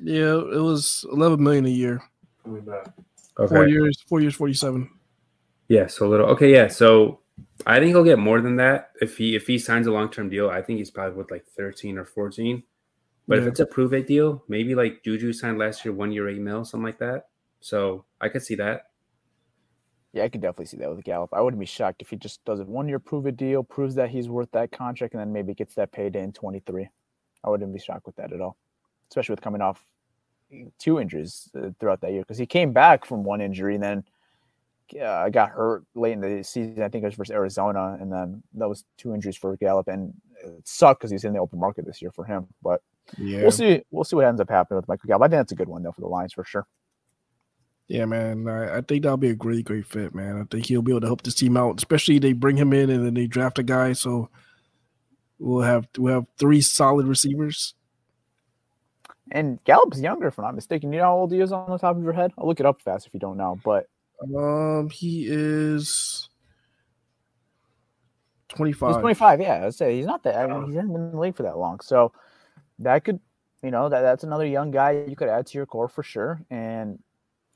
[0.02, 2.02] Yeah, it was 11 million a year.
[2.46, 3.54] Okay.
[3.54, 4.88] Four years, four years, 47.
[5.68, 6.26] Yeah, so a little.
[6.28, 6.68] Okay, yeah.
[6.68, 7.20] So
[7.66, 10.28] I think he'll get more than that if he if he signs a long term
[10.28, 10.50] deal.
[10.50, 12.62] I think he's probably with like 13 or 14.
[13.26, 13.42] But yeah.
[13.42, 16.40] if it's a prove it deal, maybe like Juju signed last year, one year, eight
[16.40, 17.28] mil, something like that.
[17.60, 18.86] So I could see that.
[20.12, 21.30] Yeah, I could definitely see that with Gallup.
[21.32, 23.94] I wouldn't be shocked if he just does a one year prove it deal, proves
[23.96, 26.88] that he's worth that contract, and then maybe gets that payday in 23.
[27.42, 28.56] I wouldn't be shocked with that at all,
[29.08, 29.82] especially with coming off
[30.78, 34.04] two injuries uh, throughout that year because he came back from one injury and then
[35.02, 36.82] uh, got hurt late in the season.
[36.82, 40.12] I think it was versus Arizona, and then that was two injuries for Gallup, and
[40.44, 42.46] it sucked because he's in the open market this year for him.
[42.62, 42.82] But
[43.18, 43.42] yeah.
[43.42, 43.82] we'll see.
[43.90, 45.22] We'll see what ends up happening with Michael Gallup.
[45.22, 46.66] I think that's a good one though for the Lions for sure.
[47.88, 48.48] Yeah, man.
[48.48, 50.40] I, I, think that'll be a great, great fit, man.
[50.40, 52.88] I think he'll be able to help this team out, especially they bring him in
[52.88, 53.92] and then they draft a guy.
[53.92, 54.30] So
[55.38, 57.74] we'll have we'll have three solid receivers.
[59.30, 60.92] And Gallup's younger, if I'm not mistaken.
[60.92, 62.32] You know how old he is on the top of your head?
[62.38, 63.58] I'll look it up fast if you don't know.
[63.64, 63.86] But
[64.36, 66.28] um, he is
[68.50, 68.94] 25.
[68.94, 69.66] He's 25, yeah.
[69.66, 70.36] I'd say he's not that.
[70.36, 71.80] I mean, he hasn't been in the league for that long.
[71.80, 72.12] So
[72.80, 73.20] that could,
[73.62, 76.40] you know, that, that's another young guy you could add to your core for sure.
[76.50, 76.98] And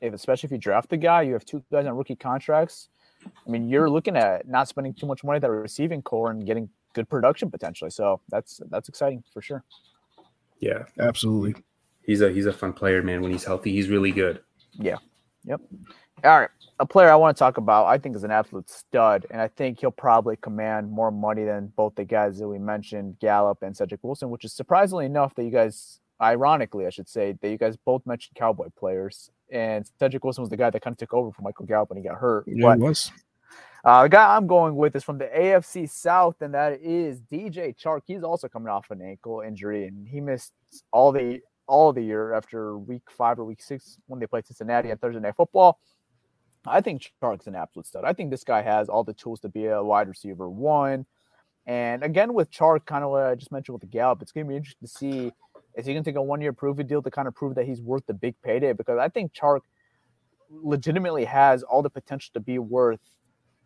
[0.00, 2.88] if especially if you draft the guy, you have two guys on rookie contracts.
[3.24, 6.46] I mean, you're looking at not spending too much money at that receiving core and
[6.46, 7.90] getting good production potentially.
[7.90, 9.64] So that's that's exciting for sure.
[10.60, 11.62] Yeah, absolutely.
[12.02, 13.20] He's a he's a fun player, man.
[13.22, 14.40] When he's healthy, he's really good.
[14.72, 14.96] Yeah.
[15.44, 15.60] Yep.
[16.24, 16.50] All right.
[16.80, 19.48] A player I want to talk about, I think is an absolute stud, and I
[19.48, 23.76] think he'll probably command more money than both the guys that we mentioned, Gallup and
[23.76, 27.58] Cedric Wilson, which is surprisingly enough that you guys, ironically, I should say, that you
[27.58, 29.30] guys both mentioned Cowboy players.
[29.50, 31.96] And Cedric Wilson was the guy that kind of took over for Michael Gallup when
[31.96, 32.44] he got hurt.
[32.46, 33.10] Yeah, it was.
[33.84, 37.76] Uh, the guy I'm going with is from the AFC South, and that is DJ
[37.76, 38.02] Chark.
[38.06, 40.52] He's also coming off an ankle injury, and he missed
[40.92, 44.90] all the all the year after week five or week six when they played Cincinnati
[44.90, 45.78] at Thursday Night Football.
[46.66, 48.04] I think Chark's an absolute stud.
[48.04, 51.06] I think this guy has all the tools to be a wide receiver one.
[51.66, 54.46] And again, with Chark, kind of what I just mentioned with the Gallup, it's going
[54.46, 55.32] to be interesting to see
[55.76, 57.54] is he going to take a one year prove it deal to kind of prove
[57.54, 58.72] that he's worth the big payday?
[58.72, 59.60] Because I think Chark
[60.50, 63.00] legitimately has all the potential to be worth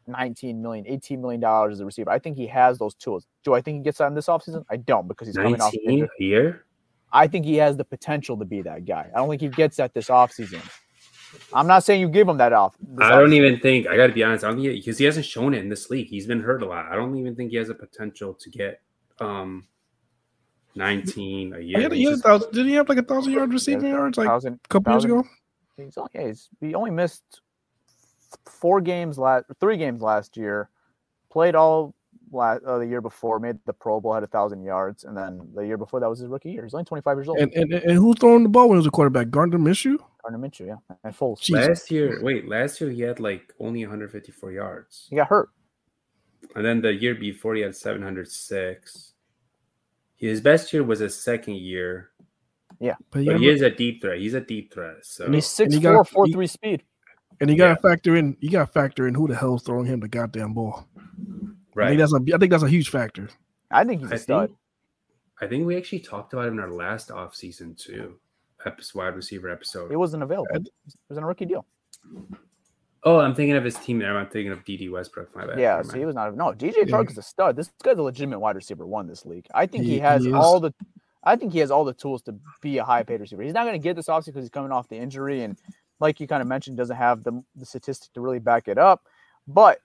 [0.07, 2.11] 19 million, 18 million dollars as a receiver.
[2.11, 3.27] I think he has those tools.
[3.45, 4.65] Do I think he gets that in this offseason?
[4.69, 6.09] I don't because he's coming off a year.
[7.13, 9.09] I think he has the potential to be that guy.
[9.15, 10.63] I don't think he gets that this offseason.
[11.53, 12.77] I'm not saying you give him that off.
[12.99, 14.45] I don't even think I got to be honest.
[14.45, 16.09] I don't think because he hasn't shown it in this league.
[16.09, 16.87] He's been hurt a lot.
[16.87, 18.81] I don't even think he has a potential to get
[19.21, 19.67] um
[20.75, 21.79] 19 a year.
[21.79, 24.29] He had, he had thousand, did he have like a thousand yard receiving yards like
[24.29, 25.25] a couple years ago?
[25.77, 27.41] He's, yeah, he's, he only missed
[28.47, 30.71] four games last, three games last year.
[31.31, 31.95] Played all
[32.33, 35.49] last, uh, the year before, made the Pro Bowl, had a thousand yards, and then
[35.55, 36.65] the year before that was his rookie year.
[36.65, 37.39] He's only 25 years old.
[37.39, 39.31] And, and, and who's throwing the ball when he was a quarterback?
[39.31, 39.99] Gardner Minshew.
[40.23, 41.41] Gardner Minshew, yeah, and Foles.
[41.41, 41.69] Jesus.
[41.69, 45.07] Last year, wait, last year he had like only 154 yards.
[45.11, 45.51] He got hurt.
[46.55, 49.13] And then the year before he had 706.
[50.17, 52.11] His best year was his second year.
[52.79, 54.19] Yeah, but, but he is a deep threat.
[54.19, 54.99] He's a deep threat.
[55.03, 56.83] So and he's six and four, four three speed.
[57.41, 57.91] And you got to yeah.
[57.91, 58.37] factor in.
[58.41, 60.89] You got to factor in who the hell's throwing him the goddamn ball.
[61.75, 61.87] Right.
[61.87, 62.35] I think that's a.
[62.35, 63.29] I think that's a huge factor.
[63.71, 64.49] I think he's a I stud.
[64.49, 64.59] Think,
[65.41, 68.17] I think we actually talked about him in our last off season too
[68.67, 69.91] episode, wide receiver episode.
[69.91, 70.49] He wasn't available.
[70.55, 70.69] It
[71.09, 71.67] was in a rookie deal.
[73.05, 74.17] Oh, I'm thinking of his team there.
[74.17, 75.35] I'm thinking of Dede Westbrook.
[75.35, 75.59] My bad.
[75.59, 76.37] Yeah, so he was not.
[76.37, 77.57] No, DJ Chark is a stud.
[77.57, 79.47] This guy's a legitimate wide receiver one this league.
[79.53, 80.73] I think he, he has he all the.
[81.25, 83.43] I think he has all the tools to be a high paid receiver.
[83.43, 85.57] He's not going to get this offseason because he's coming off the injury and,
[86.01, 89.03] like you kind of mentioned, doesn't have the the statistic to really back it up.
[89.49, 89.81] But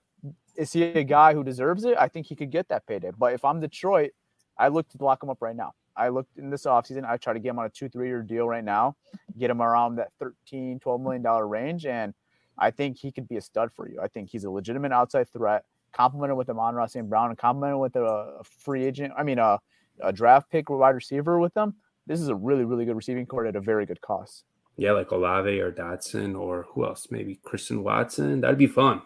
[0.58, 1.96] is he a guy who deserves it?
[1.98, 3.12] I think he could get that payday.
[3.17, 4.12] But if I'm Detroit,
[4.58, 5.74] I look to lock him up right now.
[5.96, 7.06] I looked in this offseason.
[7.06, 8.96] I try to get him on a two, three year deal right now,
[9.38, 11.86] get him around that 13, 12 million dollar range.
[11.86, 12.13] And
[12.58, 14.00] I think he could be a stud for you.
[14.02, 17.08] I think he's a legitimate outside threat, complemented with Amon-Ra St.
[17.08, 19.13] Brown and complemented with a, free agent.
[19.17, 19.60] I mean, a,
[20.02, 21.76] a draft pick wide receiver with them.
[22.08, 24.43] This is a really, really good receiving court at a very good cost.
[24.76, 27.08] Yeah, like Olave or Dotson or who else?
[27.10, 28.41] Maybe Christian Watson.
[28.41, 29.02] That'd be fun.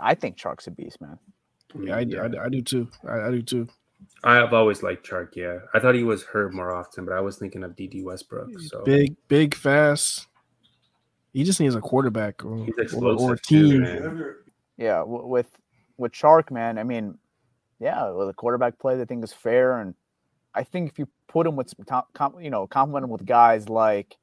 [0.00, 1.18] I think Chark's a beast, man.
[1.78, 2.22] Yeah, I, yeah.
[2.22, 2.88] I, I do too.
[3.06, 3.68] I, I do too.
[4.24, 5.36] I have always liked Chark.
[5.36, 8.58] Yeah, I thought he was hurt more often, but I was thinking of Dede Westbrook.
[8.60, 10.26] So big, big, fast.
[11.32, 13.84] He just needs a quarterback or, or, or a team.
[13.84, 14.34] Too,
[14.76, 15.50] yeah, with
[15.96, 16.78] with Chark, man.
[16.78, 17.18] I mean,
[17.78, 19.94] yeah, with a quarterback play, I think is fair, and
[20.54, 24.16] I think if you put him with some, you know, complement him with guys like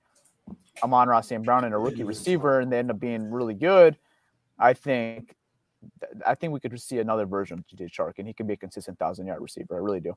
[0.83, 1.43] Amon-Ra St.
[1.43, 3.95] Brown and a rookie receiver, and they end up being really good.
[4.59, 5.35] I think
[6.25, 8.57] I think we could see another version of DJ Chark, and he could be a
[8.57, 9.75] consistent thousand yard receiver.
[9.75, 10.15] I really do.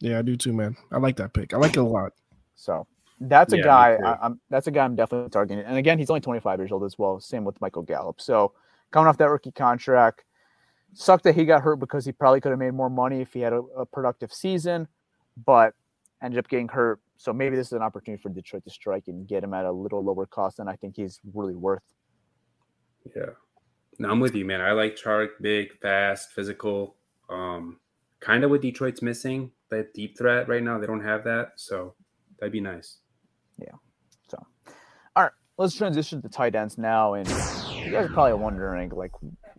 [0.00, 0.76] Yeah, I do too, man.
[0.90, 1.54] I like that pick.
[1.54, 2.12] I like it a lot.
[2.54, 2.86] So
[3.20, 3.98] that's a yeah, guy.
[4.04, 5.64] I, am that's a guy I'm definitely targeting.
[5.64, 7.20] And again, he's only 25 years old as well.
[7.20, 8.20] Same with Michael Gallup.
[8.20, 8.52] So
[8.90, 10.24] coming off that rookie contract,
[10.92, 13.40] sucked that he got hurt because he probably could have made more money if he
[13.40, 14.88] had a, a productive season,
[15.44, 15.74] but
[16.22, 17.00] ended up getting hurt.
[17.16, 19.72] So maybe this is an opportunity for Detroit to strike and get him at a
[19.72, 21.82] little lower cost than I think he's really worth.
[23.16, 23.30] Yeah.
[23.98, 24.60] No, I'm with you, man.
[24.60, 26.96] I like Chark, big, fast, physical.
[27.28, 27.78] Um,
[28.20, 30.78] kind of what Detroit's missing that deep threat right now.
[30.78, 31.94] They don't have that, so
[32.38, 32.98] that'd be nice.
[33.58, 33.74] Yeah.
[34.28, 34.38] So,
[35.16, 37.14] all right, let's transition to tight ends now.
[37.14, 39.12] And you guys are probably wondering, like,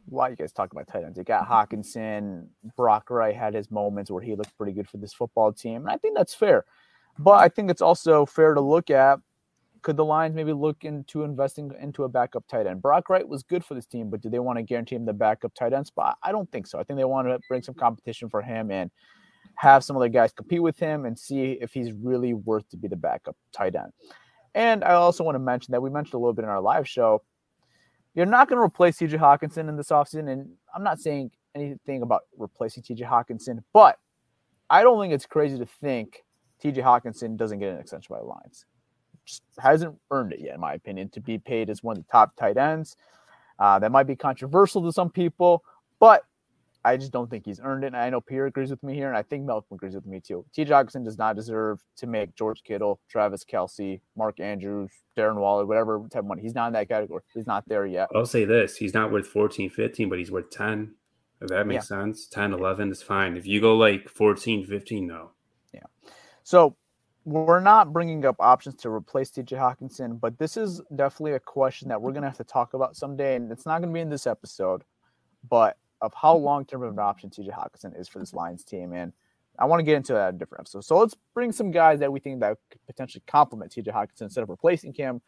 [0.06, 1.18] why you guys talk about tight ends?
[1.18, 5.14] You got Hockenson, Brock Wright had his moments where he looked pretty good for this
[5.14, 6.66] football team, and I think that's fair.
[7.20, 9.20] But I think it's also fair to look at
[9.84, 12.82] could the Lions maybe look into investing into a backup tight end?
[12.82, 15.14] Brock Wright was good for this team, but do they want to guarantee him the
[15.14, 16.18] backup tight end spot?
[16.24, 16.80] I don't think so.
[16.80, 18.90] I think they want to bring some competition for him and
[19.56, 22.88] have some other guys compete with him and see if he's really worth to be
[22.88, 23.92] the backup tight end.
[24.56, 26.88] And I also want to mention that we mentioned a little bit in our live
[26.88, 27.22] show.
[28.16, 30.32] You're not going to replace TJ Hockenson in this offseason.
[30.32, 33.98] And I'm not saying anything about replacing TJ Hockenson, but
[34.70, 36.24] I don't think it's crazy to think
[36.64, 38.66] TJ Hockenson doesn't get an extension by the Lions
[39.60, 42.36] hasn't earned it yet, in my opinion, to be paid as one of the top
[42.36, 42.98] tight ends.
[43.60, 45.64] Uh, that might be controversial to some people,
[46.00, 46.26] but
[46.86, 47.88] I just don't think he's earned it.
[47.88, 50.20] And I know Pierre agrees with me here, and I think Malcolm agrees with me
[50.20, 50.46] too.
[50.54, 50.66] T.
[50.66, 56.00] Jackson does not deserve to make George Kittle, Travis Kelce, Mark Andrews, Darren Waller, whatever
[56.12, 56.42] type of money.
[56.42, 57.22] He's not in that category.
[57.34, 58.10] He's not there yet.
[58.14, 60.94] I'll say this he's not worth 14, 15, but he's worth 10.
[61.42, 62.00] If that makes yeah.
[62.00, 62.28] sense.
[62.28, 63.36] 10, 11 is fine.
[63.36, 65.32] If you go like 14, 15, no.
[65.74, 65.82] Yeah.
[66.44, 66.76] So
[67.26, 71.88] we're not bringing up options to replace TJ Hockenson, but this is definitely a question
[71.90, 73.36] that we're going to have to talk about someday.
[73.36, 74.84] And it's not going to be in this episode,
[75.50, 76.46] but of how mm-hmm.
[76.46, 78.94] long term of an option TJ Hockenson is for this Lions team.
[78.94, 79.14] And
[79.58, 80.84] I want to get into that in a different episode.
[80.84, 84.44] So let's bring some guys that we think that could potentially complement TJ Hockenson instead
[84.44, 85.22] of replacing him.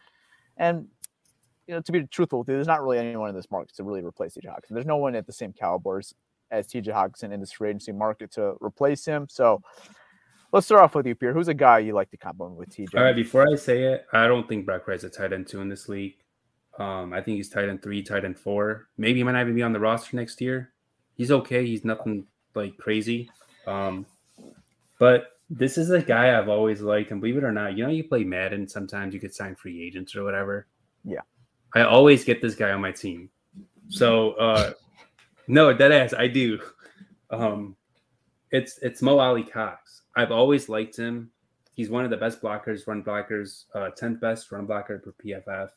[0.57, 0.87] And
[1.67, 3.83] you know, to be truthful with you, there's not really anyone in this market to
[3.83, 4.71] really replace TJ Hockenson.
[4.71, 6.13] There's no one at the same calibers
[6.51, 9.27] as TJ Hockenson in this free agency market to replace him.
[9.29, 9.61] So
[10.55, 11.33] let's start off with you, Pierre.
[11.33, 12.97] Who's a guy you like to compliment with TJ?
[12.97, 15.59] All right, before I say it, I don't think Brock Wright's a tight end two
[15.59, 16.15] in this league.
[16.79, 18.87] Um, I think he's tight end three, tight end four.
[18.97, 20.71] Maybe he might not even be on the roster next year.
[21.15, 21.65] He's okay.
[21.65, 23.29] He's nothing like crazy.
[23.67, 24.05] Um,
[24.97, 27.91] but this is a guy I've always liked, and believe it or not, you know,
[27.91, 28.67] you play Madden.
[28.67, 30.67] Sometimes you get signed free agents or whatever.
[31.03, 31.21] Yeah,
[31.73, 33.29] I always get this guy on my team.
[33.89, 34.71] So uh,
[35.49, 36.59] no, dead ass, I do.
[37.29, 37.75] Um,
[38.51, 40.03] it's it's Mo Alie-Cox.
[40.15, 41.31] I've always liked him.
[41.73, 45.69] He's one of the best blockers, run blockers, uh, 10th best run blocker for PFF.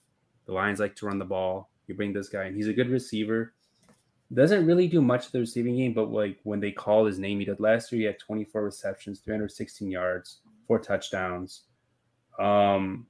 [0.46, 1.70] The Lions like to run the ball.
[1.86, 3.54] You bring this guy, and he's a good receiver.
[4.32, 7.38] Doesn't really do much of the receiving game, but like when they call his name,
[7.38, 8.00] he did last year.
[8.00, 11.62] He had 24 receptions, 316 yards, four touchdowns.
[12.38, 13.06] Um,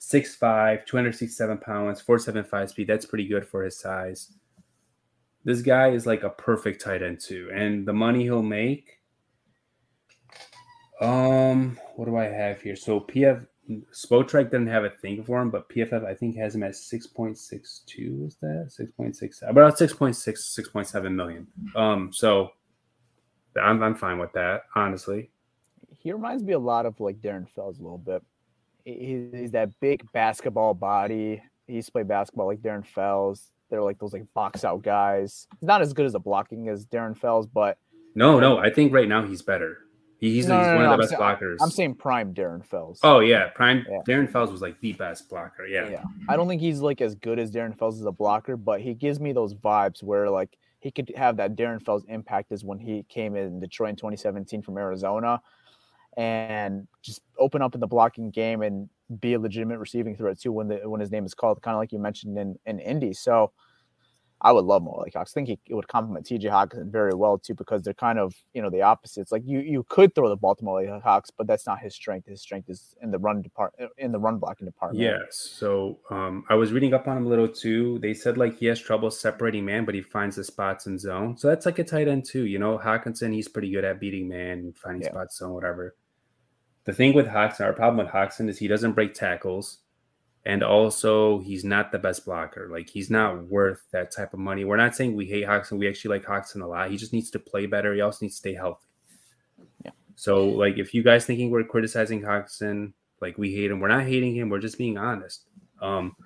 [0.00, 2.86] 6'5, 267 pounds, 475 speed.
[2.86, 4.34] That's pretty good for his size.
[5.48, 8.98] This guy is like a perfect tight end too, and the money he'll make.
[11.00, 12.76] Um, what do I have here?
[12.76, 13.46] So PF
[13.90, 17.06] Spotrac didn't have a thing for him, but PFF I think has him at six
[17.06, 18.24] point six two.
[18.26, 19.40] Is that six point six?
[19.40, 21.46] About 6.6, 6.7 million.
[21.74, 22.50] Um, so
[23.58, 25.30] I'm I'm fine with that, honestly.
[25.98, 28.22] He reminds me a lot of like Darren Fells a little bit.
[28.84, 31.42] He's that big basketball body.
[31.66, 33.50] He used to play basketball like Darren Fells.
[33.70, 35.46] They're like those like box out guys.
[35.60, 37.78] He's not as good as a blocking as Darren Fells, but
[38.14, 39.78] no, no, I think right now he's better.
[40.18, 41.56] He's, no, he's no, one no, of the I'm best blockers.
[41.60, 42.98] I'm saying prime Darren Fells.
[43.04, 44.00] Oh yeah, prime yeah.
[44.06, 45.66] Darren Fells was like the best blocker.
[45.66, 45.88] Yeah.
[45.88, 46.02] Yeah.
[46.28, 48.94] I don't think he's like as good as Darren Fells as a blocker, but he
[48.94, 52.78] gives me those vibes where like he could have that Darren Fells impact as when
[52.78, 55.40] he came in Detroit in 2017 from Arizona
[56.16, 58.88] and just open up in the blocking game and
[59.20, 61.80] be a legitimate receiving threat too when the when his name is called, kind of
[61.80, 63.12] like you mentioned in in Indy.
[63.12, 63.52] So
[64.40, 65.32] I would love Mo Alie-Cox.
[65.32, 68.34] I think he, it would complement TJ Hockenson very well too, because they're kind of
[68.54, 69.32] you know the opposites.
[69.32, 72.28] Like you you could throw the Baltimore Hawks, but that's not his strength.
[72.28, 75.02] His strength is in the run department, in the run blocking department.
[75.02, 75.36] Yes.
[75.58, 77.98] So um, I was reading up on him a little too.
[78.00, 81.36] They said like he has trouble separating man, but he finds the spots in zone.
[81.36, 82.46] So that's like a tight end too.
[82.46, 85.10] You know, Hockenson he's pretty good at beating man, finding yeah.
[85.10, 85.96] spots zone, whatever.
[86.88, 89.80] The thing with Hockenson, our problem with Hockenson is he doesn't break tackles
[90.46, 92.66] and also he's not the best blocker.
[92.72, 94.64] Like he's not worth that type of money.
[94.64, 95.76] We're not saying we hate Hockenson.
[95.76, 96.90] We actually like Hockenson a lot.
[96.90, 97.92] He just needs to play better.
[97.92, 98.86] He also needs to stay healthy.
[99.84, 99.90] Yeah.
[100.16, 104.04] So like if you guys thinking we're criticizing Hockenson, like we hate him, we're not
[104.04, 104.48] hating him.
[104.48, 105.44] We're just being honest.
[105.82, 106.16] Um,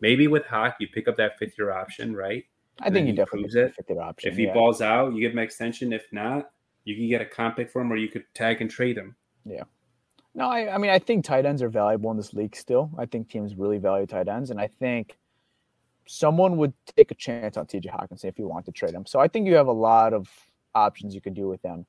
[0.00, 2.44] maybe with Hawk you pick up that fifth year option, right?
[2.78, 3.74] I think you definitely proves it.
[3.74, 4.30] Fifth year option.
[4.30, 4.54] If he yeah.
[4.54, 5.92] balls out, you give him extension.
[5.92, 6.52] If not,
[6.84, 9.16] you can get a comp pick for him, or you could tag and trade him.
[9.44, 9.64] Yeah.
[10.34, 12.90] No, I, I mean I think tight ends are valuable in this league still.
[12.98, 15.16] I think teams really value tight ends, and I think
[16.06, 19.06] someone would take a chance on TJ Hockenson if you want to trade him.
[19.06, 20.28] So I think you have a lot of
[20.74, 21.86] options you could do with him.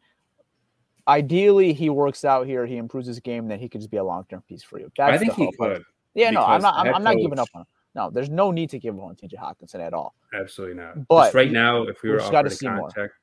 [1.08, 4.04] Ideally, he works out here, he improves his game, then he could just be a
[4.04, 4.92] long term piece for you.
[4.98, 5.84] That's I think he could.
[6.14, 6.76] Yeah, no, I'm not.
[6.76, 7.68] I'm, I'm not giving up on him.
[7.96, 10.16] No, there's no need to give up on TJ Hockenson at all.
[10.34, 11.08] Absolutely not.
[11.08, 13.14] But just right now, if we were offered a contract,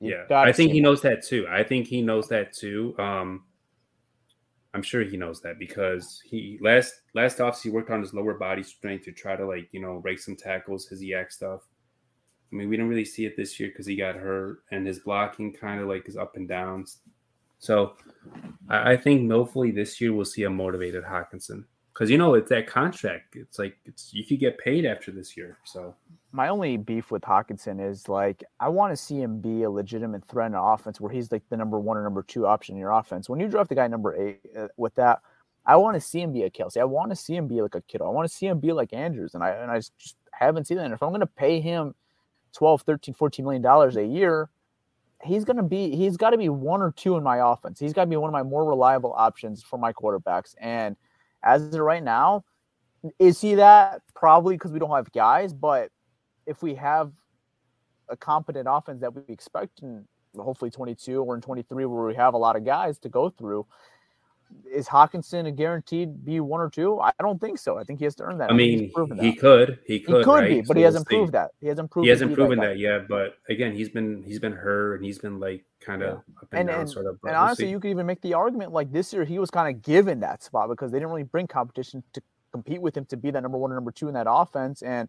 [0.00, 0.92] yeah, I think he more.
[0.92, 1.46] knows that too.
[1.48, 2.94] I think he knows that too.
[2.98, 3.44] Um,
[4.72, 8.34] I'm sure he knows that because he last last off he worked on his lower
[8.34, 11.62] body strength to try to like you know break some tackles, his YAC stuff.
[12.52, 15.00] I mean, we didn't really see it this year because he got hurt, and his
[15.00, 16.98] blocking kind of like is up and downs.
[17.58, 17.94] So
[18.68, 22.50] I, I think hopefully this year we'll see a motivated Hockenson because you know it's
[22.50, 23.36] that contract.
[23.36, 25.58] It's like it's you could get paid after this year.
[25.64, 25.94] So
[26.32, 30.24] my only beef with Hockenson is like I want to see him be a legitimate
[30.24, 32.92] threat in offense where he's like the number one or number two option in your
[32.92, 33.28] offense.
[33.28, 35.20] When you draft the guy number eight uh, with that,
[35.66, 36.76] I want to see him be a Kelce.
[36.76, 38.06] I want to see him be like a Kittle.
[38.06, 40.76] I want to see him be like Andrews, and I and I just haven't seen
[40.78, 40.84] that.
[40.84, 41.94] And if I'm going to pay him
[42.54, 44.48] 12, 13, 14 million dollars a year,
[45.22, 47.80] he's going to be he's got to be one or two in my offense.
[47.80, 50.54] He's got to be one of my more reliable options for my quarterbacks.
[50.60, 50.96] And
[51.42, 52.44] as of right now,
[53.18, 54.02] is he that?
[54.14, 55.90] Probably because we don't have guys, but
[56.50, 57.12] if we have
[58.08, 60.04] a competent offense that we expect in
[60.36, 63.64] hopefully 22 or in 23, where we have a lot of guys to go through.
[64.68, 66.98] Is Hockenson a guaranteed be one or two?
[66.98, 67.78] I don't think so.
[67.78, 68.50] I think he has to earn that.
[68.50, 70.48] I mean, he could, he could, he could right?
[70.48, 71.52] be, but So he hasn't we'll proved that.
[71.60, 72.04] He hasn't proved.
[72.04, 72.66] He hasn't proven guy.
[72.66, 76.14] that yet, but again, he's been he's been hurt and he's been like kind of
[76.14, 77.20] up and, and down, and, sort of.
[77.22, 77.70] and honestly, see.
[77.70, 80.42] you could even make the argument like this year he was kind of given that
[80.42, 82.20] spot because they didn't really bring competition to
[82.50, 85.08] compete with him to be that number one or number two in that offense, and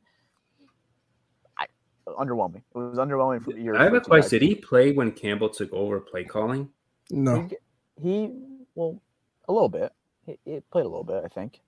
[2.16, 2.58] underwhelming.
[2.74, 3.78] It was underwhelming for years.
[3.78, 4.40] I have for a question.
[4.40, 6.70] Did he play when Campbell took over play calling?
[7.10, 7.58] No, He,
[8.02, 8.34] he
[8.76, 9.02] well,
[9.48, 9.92] a little bit.
[10.26, 11.60] He, he played a little bit, I think.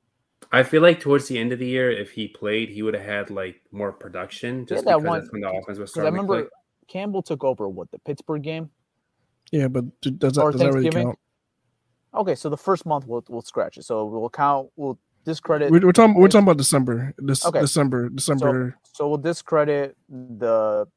[0.51, 3.05] I feel like towards the end of the year, if he played, he would have
[3.05, 5.93] had like more production just that because one- that's when the offense was Because I
[6.01, 6.49] starting to remember.
[6.87, 8.69] Campbell took over what the Pittsburgh game.
[9.51, 11.07] yeah, but does that, Or does that really Thanksgiving?
[11.07, 11.19] count?
[12.15, 13.83] Okay, so the first month we'll we'll scratch it.
[13.85, 14.69] So we'll count.
[14.75, 15.71] We'll discredit.
[15.71, 16.15] We're, we're talking.
[16.15, 17.13] We're talking about December.
[17.17, 17.59] This Okay.
[17.61, 18.09] December.
[18.09, 18.77] December.
[18.93, 20.87] So we'll discredit the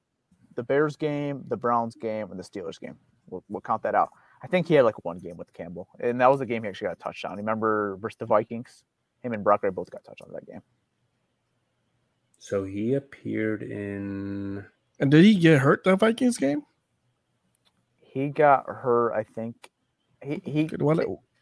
[0.55, 2.97] the Bears game, the Browns game, and the Steelers game.
[3.29, 4.11] We'll, we'll count that out.
[4.43, 6.68] I think he had like one game with Campbell, and that was the game he
[6.68, 7.37] actually got a touchdown.
[7.37, 8.85] Remember versus the Vikings?
[9.22, 10.62] Him and Brock Wright both got touchdowns that game.
[12.39, 14.64] So he appeared in.
[15.01, 16.62] and did he get hurt that Vikings game?
[18.01, 19.70] He got hurt, I think.
[20.22, 20.64] He he.
[20.79, 20.97] Why,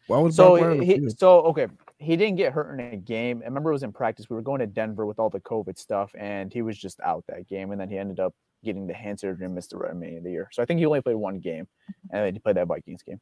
[0.07, 1.67] why was So Brock the he, so okay,
[1.97, 3.41] he didn't get hurt in a game.
[3.41, 4.29] I remember it was in practice.
[4.29, 7.23] We were going to Denver with all the COVID stuff, and he was just out
[7.27, 7.71] that game.
[7.71, 8.33] And then he ended up
[8.63, 10.49] getting the hand surgery and missed the remainder of the year.
[10.51, 11.67] So I think he only played one game,
[12.11, 13.21] and then he played that Vikings game.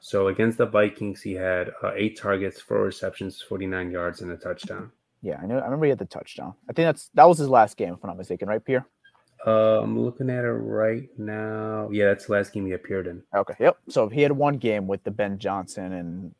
[0.00, 4.36] So against the Vikings, he had uh, eight targets, four receptions, 49 yards, and a
[4.36, 4.92] touchdown.
[5.22, 5.58] Yeah, I know.
[5.58, 6.54] I remember he had the touchdown.
[6.70, 8.86] I think that's that was his last game, if I'm not mistaken, right, Pierre?
[9.46, 11.88] Uh, I'm looking at it right now.
[11.92, 13.22] Yeah, that's the last game he appeared in.
[13.34, 13.54] Okay.
[13.60, 13.78] Yep.
[13.88, 16.34] So he had one game with the Ben Johnson and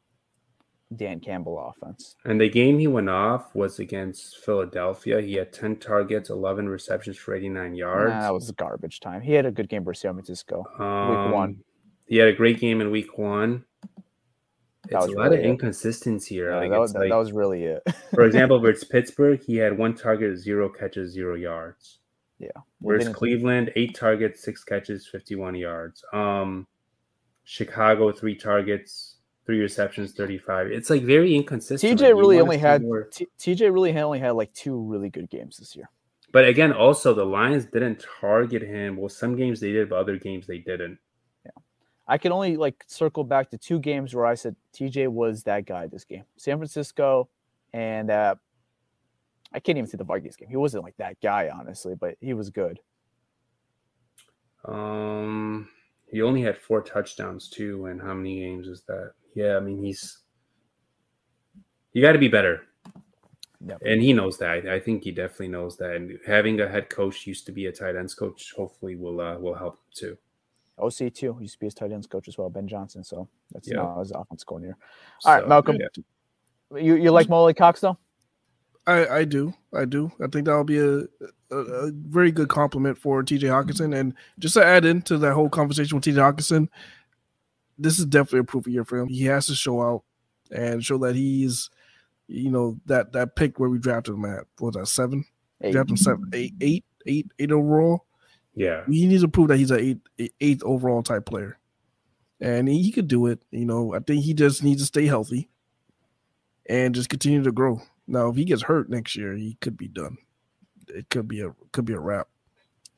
[0.96, 2.16] Dan Campbell offense.
[2.24, 5.20] And the game he went off was against Philadelphia.
[5.20, 8.10] He had 10 targets, 11 receptions for 89 yards.
[8.10, 9.20] Nah, that was garbage time.
[9.20, 10.64] He had a good game versus San Francisco.
[10.78, 11.58] Um, one.
[12.06, 13.64] He had a great game in week one.
[14.84, 16.50] It's That a lot really of inconsistency here.
[16.50, 17.82] Yeah, Like, that, was, like- that was really it.
[18.14, 21.98] for example, versus Pittsburgh, he had one target, zero catches, zero yards.
[22.38, 22.50] Yeah.
[22.80, 26.04] Whereas Cleveland, eight targets, six catches, 51 yards.
[26.12, 26.66] Um,
[27.44, 29.16] Chicago, three targets,
[29.46, 30.68] three receptions, 35.
[30.68, 31.98] It's like very inconsistent.
[31.98, 35.28] TJ really only had more- T- TJ really had only had like two really good
[35.30, 35.90] games this year.
[36.30, 38.96] But again, also the Lions didn't target him.
[38.98, 40.98] Well, some games they did, but other games they didn't.
[41.46, 41.52] Yeah.
[42.06, 45.64] I can only like circle back to two games where I said TJ was that
[45.64, 46.24] guy this game.
[46.36, 47.28] San Francisco
[47.72, 48.34] and uh
[49.52, 50.48] I can't even see the Vikings game.
[50.48, 52.78] He wasn't like that guy, honestly, but he was good.
[54.64, 55.68] Um,
[56.10, 57.86] he only had four touchdowns too.
[57.86, 59.12] And how many games is that?
[59.34, 60.18] Yeah, I mean he's
[61.92, 62.62] you got to be better,
[63.66, 63.82] Yep.
[63.84, 64.66] and he knows that.
[64.68, 65.94] I think he definitely knows that.
[65.96, 69.38] And having a head coach used to be a tight ends coach, hopefully will uh,
[69.38, 70.18] will help him too.
[70.78, 73.02] OC too used to be his tight ends coach as well, Ben Johnson.
[73.02, 73.76] So that's Yeah.
[73.76, 74.76] now his offense coordinator.
[75.24, 75.76] All right, So, Malcolm.
[75.80, 75.88] yeah.
[76.80, 77.96] You you like Mo Alie-Cox though?
[78.88, 79.52] I, I do.
[79.74, 80.10] I do.
[80.20, 81.00] I think that'll be a,
[81.50, 83.94] a, a very good compliment for TJ Hockenson.
[83.94, 86.68] And just to add into that whole conversation with TJ Hockenson,
[87.76, 89.08] this is definitely a proof of year for him.
[89.08, 90.04] He has to show out
[90.50, 91.68] and show that he's,
[92.28, 95.24] you know, that that pick where we drafted him at what was that seven?
[95.62, 95.72] Eight.
[95.72, 98.06] Drafted him seven, eight, eight, eight, eight overall.
[98.54, 101.58] Yeah, He needs to prove that he's an eight, a- eighth overall type player,
[102.40, 103.40] and he, he could do it.
[103.52, 105.48] You know, I think he just needs to stay healthy
[106.66, 107.80] and just continue to grow.
[108.08, 110.16] Now, if he gets hurt next year, he could be done.
[110.88, 112.28] It could be a could be a wrap.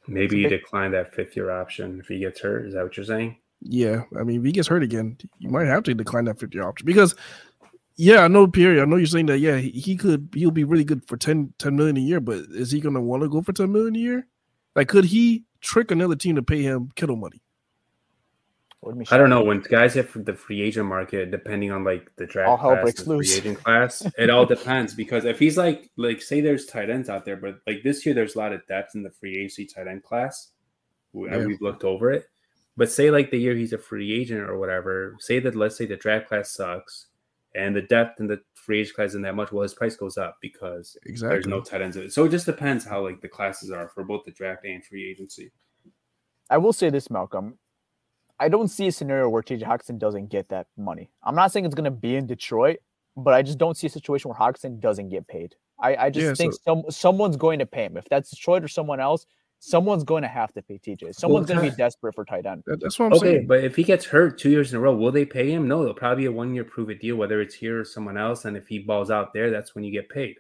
[0.07, 2.67] maybe he big- decline that fifth year option if he gets hurt.
[2.67, 3.37] Is that what you're saying?
[3.61, 6.59] Yeah, I mean, if he gets hurt again, you might have to decline that 50
[6.61, 7.15] option because,
[7.97, 8.81] yeah, I know Pierre.
[8.81, 9.39] I know you're saying that.
[9.41, 10.31] Yeah, he, he could.
[10.35, 13.03] He'll be really good for 10, 10 million a year, but is he going to
[13.03, 14.27] want to go for ten million a year?
[14.75, 17.43] Like, could he trick another team to pay him Kittle money?
[18.83, 19.41] Wouldn't be I don't shocked.
[19.41, 22.71] know when guys hit the free agent market, depending on like the draft All hell
[22.71, 24.07] class, breaks and free agent class.
[24.17, 27.59] It all depends because if he's like like say there's tight ends out there, but
[27.67, 30.53] like this year there's a lot of depth in the free agency tight end class.
[31.13, 31.45] We, Yeah.
[31.45, 32.25] We've looked over it,
[32.77, 35.17] but say like the year he's a free agent or whatever.
[35.21, 37.07] Say that let's say the draft class sucks,
[37.55, 39.53] and the depth in the free agent class isn't that much.
[39.53, 41.35] Well, his price goes up because Exactly.
[41.35, 42.15] there's no tight ends.
[42.15, 45.11] So it just depends how like the classes are for both the draft and free
[45.11, 45.51] agency.
[46.49, 47.59] I will say this, Malcolm.
[48.41, 51.11] I don't see a scenario where TJ Hockenson doesn't get that money.
[51.23, 52.79] I'm not saying it's going to be in Detroit,
[53.17, 55.55] but I just don't see a situation where Hockenson doesn't get paid.
[55.79, 57.97] I, I just Yeah, think so- some someone's going to pay him.
[57.97, 59.27] If that's Detroit or someone else,
[59.59, 61.15] someone's going to have to pay TJ.
[61.15, 62.63] Someone's going to be desperate for tight end.
[62.67, 63.47] That- that's what I'm Okay, saying.
[63.47, 65.69] but if he gets hurt two years in a row, will they pay him?
[65.69, 68.17] No, it'll probably be a one year prove it deal, whether it's here or someone
[68.17, 68.47] else.
[68.47, 70.37] And if he balls out there, that's when you get paid.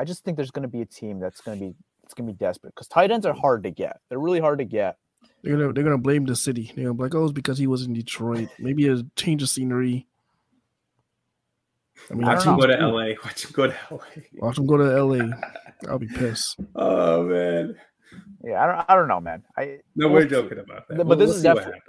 [0.00, 1.74] I just think there's going to be a team that's going to be
[2.04, 4.00] it's gonna be desperate because tight ends are hard to get.
[4.08, 4.96] They're really hard to get.
[5.42, 6.72] They're gonna they're gonna blame the city.
[6.74, 8.48] They're gonna be like, oh, it's because he was in Detroit.
[8.58, 10.06] Maybe a change of scenery.
[12.10, 13.14] I mean, watch him go to LA.
[13.24, 13.98] Watch him go to LA.
[14.34, 15.36] Watch him go to LA.
[15.88, 16.58] I'll be pissed.
[16.74, 17.76] Oh man.
[18.42, 18.84] Yeah, I don't.
[18.88, 19.42] I don't know, man.
[19.56, 20.96] I no, we're joking about that.
[20.96, 21.80] But we'll, this we'll is definitely.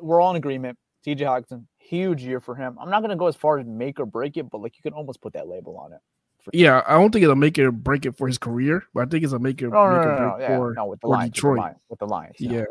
[0.00, 0.78] We're all in agreement.
[1.02, 1.24] T.J.
[1.24, 2.76] Hockenson, huge year for him.
[2.80, 4.82] I'm not going to go as far as make or break it, but like you
[4.82, 6.00] can almost put that label on it.
[6.52, 9.10] Yeah, I don't think it'll make it or break it for his career, but I
[9.10, 11.08] think it's a make it, no, make no, no, no, yeah, for, no, with the
[11.08, 11.74] Lions, Detroit.
[11.88, 12.36] With the Lions.
[12.38, 12.52] Yeah.
[12.52, 12.64] yeah.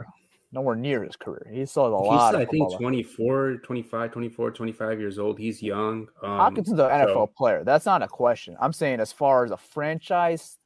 [0.51, 1.45] Nowhere near his career.
[1.51, 2.33] He still has a lot.
[2.33, 5.37] He's, I think 24, 25, 24, 25 years old.
[5.37, 6.07] He's young.
[6.23, 7.31] Um, Hockenson's an NFL so.
[7.37, 7.63] player.
[7.63, 8.57] That's not a question.
[8.59, 10.57] I'm saying as far as a franchise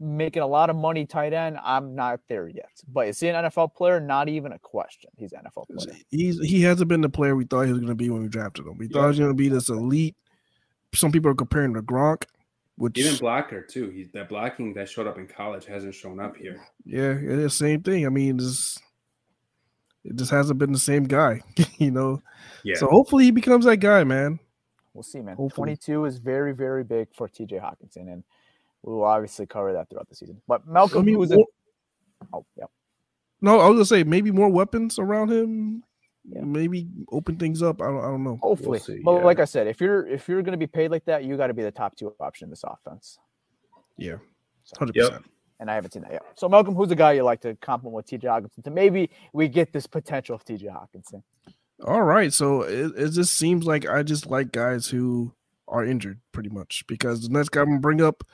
[0.00, 2.70] making a lot of money tight end, I'm not there yet.
[2.88, 4.00] But is he an NFL player?
[4.00, 5.10] Not even a question.
[5.16, 5.98] He's an NFL player.
[6.10, 8.28] He's he hasn't been the player we thought he was going to be when we
[8.28, 8.78] drafted him.
[8.78, 10.16] We thought he was going to be this elite.
[10.94, 12.24] Some people are comparing to Gronk.
[12.76, 13.90] Which, even blocker too.
[13.90, 16.62] He's that blocking that showed up in college hasn't shown up here.
[16.86, 18.06] Yeah, it's the same thing.
[18.06, 18.78] I mean, it's,
[20.02, 21.42] it just hasn't been the same guy,
[21.76, 22.22] you know.
[22.64, 22.76] Yeah.
[22.76, 24.40] So hopefully he becomes that guy, man.
[24.94, 25.36] We'll see, man.
[25.36, 25.76] Hopefully.
[25.76, 28.24] 22 is very, very big for TJ Hockenson, and
[28.82, 30.40] we will obviously cover that throughout the season.
[30.48, 31.32] But Malcolm, I mean, who's
[32.32, 32.64] oh yeah.
[33.40, 35.84] No, I was gonna say maybe more weapons around him.
[36.28, 36.42] Yeah.
[36.42, 37.80] Maybe open things up.
[37.80, 37.98] I don't.
[37.98, 38.38] I don't know.
[38.42, 39.24] Hopefully, we'll see, but yeah.
[39.24, 41.54] like I said, if you're if you're gonna be paid like that, you got to
[41.54, 43.18] be the top two option in this offense.
[43.96, 44.16] Yeah,
[44.78, 45.24] hundred so, percent.
[45.60, 46.22] And I haven't seen that yet.
[46.36, 48.64] So Malcolm, who's the guy you like to compliment with TJ Hockenson?
[48.64, 51.22] To maybe we get this potential of TJ Hockenson.
[51.84, 55.32] All right, so it, it just seems like I just like guys who
[55.68, 58.24] are injured pretty much because the next guy I'm gonna bring up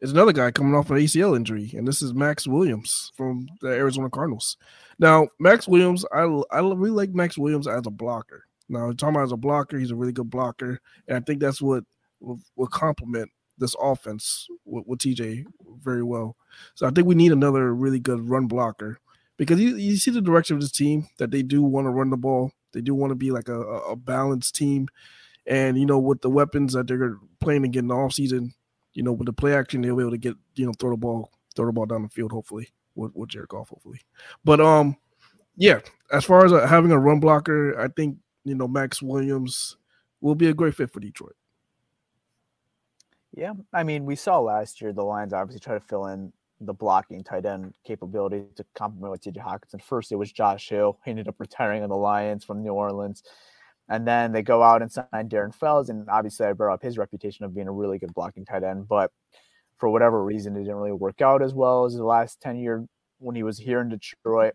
[0.00, 3.68] is another guy coming off an ACL injury, and this is Maxx Williams from the
[3.68, 4.56] Arizona Cardinals.
[4.98, 8.44] Now, Maxx Williams, I I really like Maxx Williams as a blocker.
[8.68, 11.60] Now, talking about as a blocker, he's a really good blocker, and I think that's
[11.60, 11.84] what
[12.20, 15.44] will, will complement this offense with, with, TJ
[15.82, 16.36] very well.
[16.74, 18.98] So I think we need another really good run blocker
[19.36, 22.10] because you, you see the direction of this team that they do want to run
[22.10, 22.52] the ball.
[22.72, 24.88] They do want to be like a, a balanced team.
[25.46, 28.54] And, you know, with the weapons that they're playing again in the offseason,
[28.94, 30.96] you know, with the play action, they'll be able to get, you know, throw the
[30.96, 34.00] ball, throw the ball down the field, hopefully, with, with Jared Goff, hopefully.
[34.44, 34.96] But um,
[35.56, 35.80] yeah,
[36.12, 39.76] as far as uh, having a run blocker, I think, you know, Maxx Williams
[40.20, 41.36] will be a great fit for Detroit.
[43.36, 43.52] Yeah.
[43.72, 47.24] I mean, we saw last year the Lions obviously try to fill in the blocking
[47.24, 49.82] tight end capability to complement with TJ Hockenson.
[49.82, 50.98] First, it was Josh Hill.
[51.04, 53.22] He ended up retiring on the Lions from New Orleans.
[53.88, 55.90] And then they go out and sign Darren Fells.
[55.90, 58.88] And obviously, I brought up his reputation of being a really good blocking tight end.
[58.88, 59.10] But
[59.76, 62.86] for whatever reason, it didn't really work out as well as the last 10 year
[63.18, 64.54] when he was here in Detroit.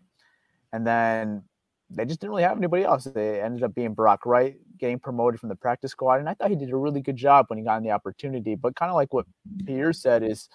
[0.72, 1.44] And then
[1.90, 3.04] they just didn't really have anybody else.
[3.04, 6.20] They ended up being Brock Wright getting promoted from the practice squad.
[6.20, 8.54] And I thought he did a really good job when he got the opportunity.
[8.54, 9.26] But kind of like what
[9.66, 10.48] Pierre said is,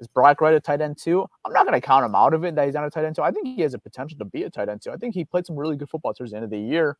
[0.00, 1.26] is Brock Wright a tight end too?
[1.44, 3.14] I'm not going to count him out of it that he's not a tight end
[3.16, 3.22] too.
[3.22, 4.90] I think he has a potential to be a tight end too.
[4.90, 6.96] I think he played some really good football towards the end of the year.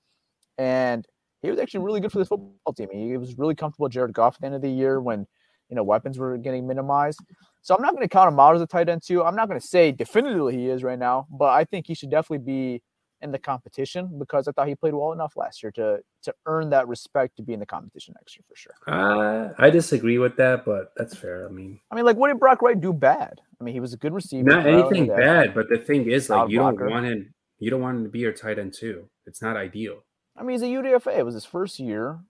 [0.59, 1.05] And
[1.43, 2.89] he was actually really good for this football team.
[2.93, 5.27] He was really comfortable with Jared Goff at the end of the year when
[5.69, 7.21] you know weapons were getting minimized.
[7.63, 9.23] So I'm not going to count him out as a tight end too.
[9.23, 12.11] I'm not going to say definitively he is right now, but I think he should
[12.11, 12.83] definitely be
[13.23, 16.71] in the competition because I thought he played well enough last year to to earn
[16.71, 18.75] that respect to be in the competition next year for sure.
[18.87, 21.49] Uh, I disagree with that, but that's fair.
[21.49, 23.41] I mean, I mean, like, what did Brock Wright do bad?
[23.61, 24.49] I mean, he was a good receiver.
[24.49, 26.85] Not anything bad, but the thing is, like, you blocker.
[26.85, 27.35] don't want him.
[27.59, 29.09] You don't want him to be your tight end too.
[29.27, 30.03] It's not ideal.
[30.37, 31.19] I mean, he's a UDFA.
[31.19, 32.21] It was his first year.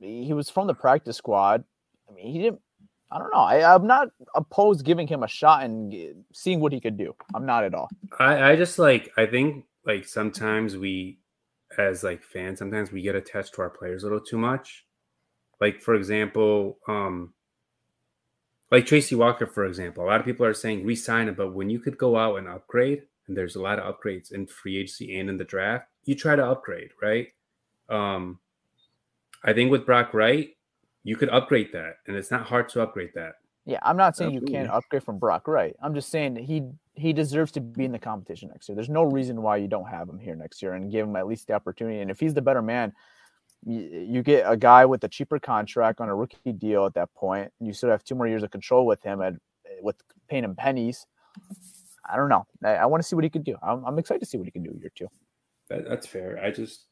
[0.00, 1.64] He was from the practice squad.
[2.08, 2.60] I mean, he didn't.
[3.10, 3.40] I don't know.
[3.40, 5.94] I, am not opposed giving him a shot and
[6.32, 7.14] seeing what he could do.
[7.34, 7.90] I'm not at all.
[8.18, 9.12] I, I just like.
[9.16, 11.18] I think like sometimes we,
[11.78, 14.86] as like fans, sometimes we get attached to our players a little too much.
[15.60, 17.34] Like for example, um,
[18.72, 20.04] like Tracy Walker, for example.
[20.04, 22.48] A lot of people are saying resign him, but when you could go out and
[22.48, 26.14] upgrade, and there's a lot of upgrades in free agency and in the draft, you
[26.14, 27.28] try to upgrade, right?
[27.88, 28.38] Um,
[29.44, 30.50] I think with Brock Wright,
[31.04, 33.34] you could upgrade that, and it's not hard to upgrade that.
[33.64, 34.52] Yeah, I'm not saying Absolutely.
[34.52, 35.76] you can't upgrade from Brock Wright.
[35.82, 36.62] I'm just saying he
[36.94, 38.74] he deserves to be in the competition next year.
[38.74, 41.26] There's no reason why you don't have him here next year and give him at
[41.26, 42.00] least the opportunity.
[42.00, 42.92] And if he's the better man,
[43.64, 47.14] you, you get a guy with a cheaper contract on a rookie deal at that
[47.14, 47.52] point.
[47.60, 49.34] You still have two more years of control with him at
[49.80, 49.96] with
[50.28, 51.06] paying him pennies.
[52.10, 52.46] I don't know.
[52.64, 53.56] I, I want to see what he could do.
[53.62, 55.08] I'm, I'm, excited to see what he can do year two.
[55.68, 56.40] That, that's fair.
[56.42, 56.86] I just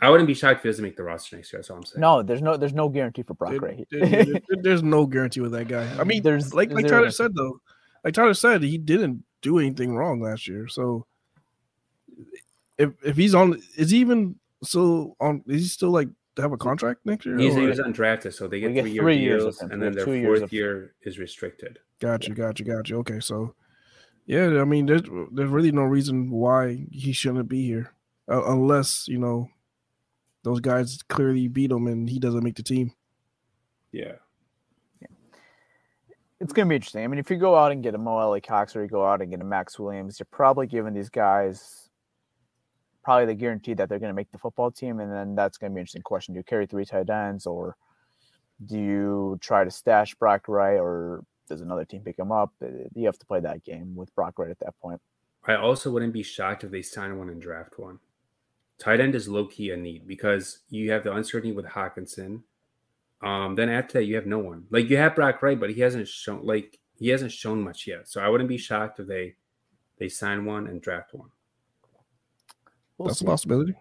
[0.00, 1.58] I wouldn't be shocked if he doesn't make the roster next year.
[1.58, 2.00] That's all I'm saying.
[2.00, 3.86] No, there's no there's no guarantee for Brock Wright.
[3.90, 5.88] There, there, there's no guarantee with that guy.
[5.98, 7.60] I mean, there's like like Tyler said though,
[8.04, 10.68] like Tyler said, he didn't do anything wrong last year.
[10.68, 11.06] So
[12.76, 15.42] if if he's on, is he even still on?
[15.46, 17.36] Is he still like to have a contract next year?
[17.36, 20.52] He's, he was undrafted, so they get three, year three deals, and then their fourth
[20.52, 21.78] year is restricted.
[22.00, 22.98] Got you, got you, got you.
[22.98, 23.54] Okay, so
[24.26, 25.02] yeah, I mean, there's
[25.32, 27.92] there's really no reason why he shouldn't be here,
[28.30, 29.50] uh, unless you know
[30.48, 32.92] those guys clearly beat him and he doesn't make the team.
[33.92, 34.12] Yeah.
[36.40, 37.04] It's going to be interesting.
[37.04, 39.20] I mean, if you go out and get a Mo Alie-Cox or you go out
[39.20, 41.90] and get a Maxx Williams, you're probably giving these guys
[43.04, 45.00] probably the guarantee that they're going to make the football team.
[45.00, 46.32] And then that's going to be an interesting question.
[46.32, 47.76] Do you carry three tight ends or
[48.64, 52.52] do you try to stash Brock Wright or does another team pick him up?
[52.94, 55.00] You have to play that game with Brock Wright at that point.
[55.44, 57.98] I also wouldn't be shocked if they sign one and draft one.
[58.78, 62.42] Tight end is low key a need because you have the uncertainty with Hockenson.
[63.20, 64.66] Um, then after that, you have no one.
[64.70, 68.08] Like you have Brock Wright, but he hasn't shown like he hasn't shown much yet.
[68.08, 69.34] So I wouldn't be shocked if they
[69.98, 71.30] they sign one and draft one.
[72.96, 73.26] We'll That's see.
[73.26, 73.74] a possibility.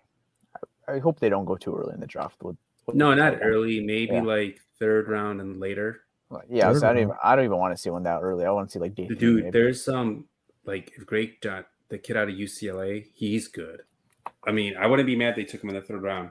[0.88, 2.42] I hope they don't go too early in the draft.
[2.44, 3.84] With, with no, not early.
[3.84, 4.22] Maybe yeah.
[4.22, 6.02] like third round and later.
[6.50, 8.46] Yeah, so I don't even I don't even want to see one that early.
[8.46, 9.44] I want to see like day dude.
[9.44, 9.52] Maybe.
[9.52, 10.26] There's some um,
[10.66, 11.40] like if Greg
[11.90, 13.82] the kid out of UCLA, he's good.
[14.46, 16.30] I mean, I wouldn't be mad they took him in the third round.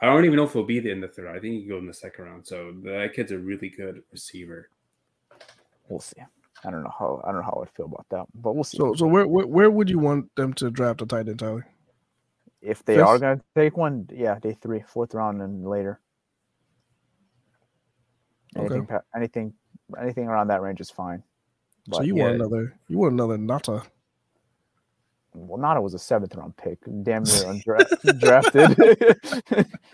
[0.00, 1.28] I don't even know if he'll be there in the third.
[1.28, 2.46] I think he can go in the second round.
[2.46, 4.68] So that kid's a really good receiver.
[5.88, 6.20] We'll see.
[6.64, 8.78] I don't know how I don't know how I'd feel about that, but we'll see.
[8.78, 11.66] So, so where where, where would you want them to draft a tight end, Tyler?
[12.60, 13.06] If they Fifth?
[13.06, 16.00] are going to take one, yeah, day three, fourth round, and later.
[18.56, 18.96] Anything, okay.
[19.14, 19.52] anything,
[20.00, 21.22] anything around that range is fine.
[21.86, 22.78] But, so you yeah, want another?
[22.88, 23.84] You want another Nauta?
[25.36, 28.80] Well, Nauta was a seventh round pick, damn near undrafted.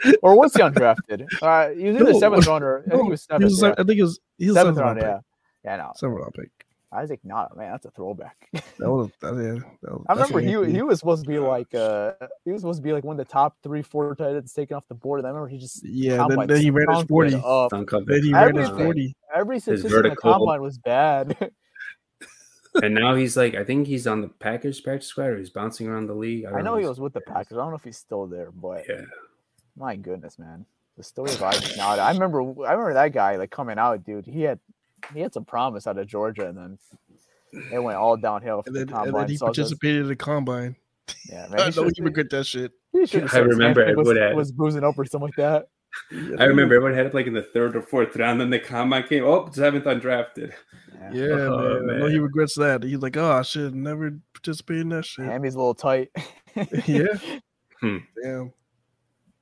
[0.22, 1.26] or was he undrafted?
[1.43, 2.84] Uh, he was either no, seventh rounder.
[2.86, 3.40] No, I think he was seventh.
[3.40, 3.72] He was, yeah.
[3.72, 5.01] I think he was, he was seventh, round.
[5.01, 5.18] Yeah,
[5.64, 6.51] yeah, no, seventh round pick.
[6.93, 8.36] Isaac Nauta, man, that's a throwback.
[8.53, 11.74] that was, that, yeah, that was, I remember he he was supposed to be like
[11.74, 12.12] uh
[12.45, 14.76] he was supposed to be like one of the top three four tight ends taken
[14.76, 15.20] off the board.
[15.20, 17.30] And I remember he just yeah then, then he ran his forty.
[17.30, 19.16] Then he ran his forty.
[19.34, 21.51] Every statistic in the combine was bad
[22.80, 25.88] and now he's like, I think he's on the Packers practice squad or he's bouncing
[25.88, 26.46] around the league.
[26.46, 27.58] I, I know, he was with the Packers.
[27.58, 29.02] I don't know if he's still there, but yeah,
[29.76, 30.64] my goodness, man,
[30.96, 31.90] the story of Isaac now.
[31.90, 34.26] I remember, I remember that guy like coming out, dude.
[34.26, 34.58] He had
[35.12, 36.78] he had some promise out of Georgia, and then
[37.72, 38.62] it went all downhill.
[38.66, 40.76] And then, the and then he so participated just, in the combine.
[41.28, 41.60] Yeah, man.
[41.60, 42.72] I know you regret that shit.
[42.94, 45.68] I remember it was, was boozing up or something like that.
[46.11, 48.40] I remember everyone had it like in the third or fourth round.
[48.40, 49.24] Then the combine came.
[49.24, 50.53] Oh, seventh undrafted.
[51.12, 51.86] Yeah, oh, man.
[51.86, 51.97] man.
[51.97, 52.82] I know he regrets that.
[52.82, 55.26] He's like, oh, I should never participate in that shit.
[55.26, 56.11] Hammy's a little tight.
[56.86, 57.16] yeah.
[57.80, 57.99] Hmm.
[58.22, 58.53] Damn.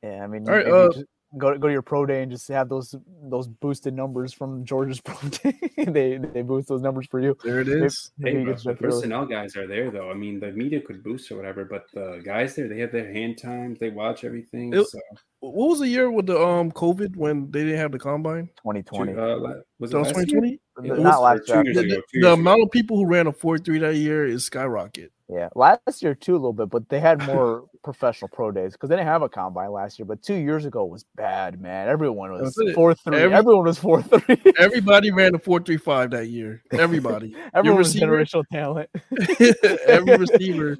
[0.03, 0.91] Yeah, I mean, All right, uh,
[1.39, 5.01] go go to your pro day and just have those those boosted numbers from Georgia's
[5.05, 5.55] pro day.
[5.76, 7.37] they they boost those numbers for you.
[7.45, 8.11] There it is.
[8.18, 10.11] Maybe, maybe hey, bro, the personnel guys are there though.
[10.11, 13.12] I mean, the media could boost or whatever, but the guys there, they have their
[13.12, 13.78] hand times.
[13.78, 14.72] They watch everything.
[14.74, 14.99] It, so.
[15.41, 18.47] What was the year with the um COVID when they didn't have the combine?
[18.62, 19.12] 2020.
[19.12, 20.61] Uh, was it 2020?
[20.83, 21.64] Not last year.
[21.64, 25.12] The, the, the amount of people who ran a four three that year is skyrocket.
[25.33, 28.89] Yeah, last year too a little bit, but they had more professional pro days because
[28.89, 30.07] they didn't have a combine last year.
[30.07, 31.89] But two years ago was bad, man.
[31.89, 33.16] Everyone was four three.
[33.16, 34.43] Every, Everyone was four three.
[34.59, 36.62] everybody ran a four three five that year.
[36.72, 37.37] Everybody.
[37.55, 38.91] Everyone was generational talent.
[39.87, 40.76] every receiver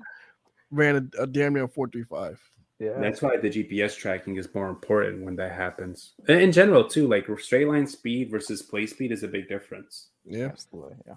[0.73, 2.41] ran a, a damn near four three five.
[2.81, 6.15] Yeah, that's why the GPS tracking is more important when that happens.
[6.27, 10.09] In general, too, like straight line speed versus play speed is a big difference.
[10.25, 10.97] Yeah, absolutely.
[11.07, 11.15] Yeah.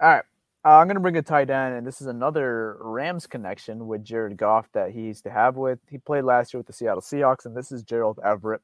[0.00, 0.24] All right.
[0.64, 4.04] Uh, I'm going to bring a tight end, and this is another Rams connection with
[4.04, 5.80] Jared Goff that he used to have with.
[5.90, 8.60] He played last year with the Seattle Seahawks, and this is Gerald Everett.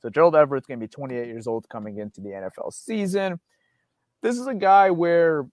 [0.00, 3.38] So Gerald Everett's going to be 28 years old coming into the NFL season.
[4.22, 5.46] This is a guy where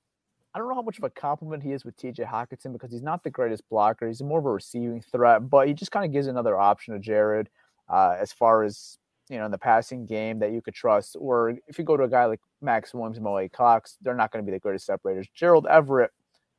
[0.53, 3.03] I don't know how much of a compliment he is with TJ Hockenson because he's
[3.03, 4.07] not the greatest blocker.
[4.07, 6.99] He's more of a receiving threat, but he just kind of gives another option to
[6.99, 7.49] Jared
[7.89, 8.97] uh, as far as
[9.29, 11.15] you know in the passing game that you could trust.
[11.19, 14.31] Or if you go to a guy like Maxx Williams and Mo Alie-Cox, they're not
[14.31, 15.27] going to be the greatest separators.
[15.33, 16.11] Gerald Everett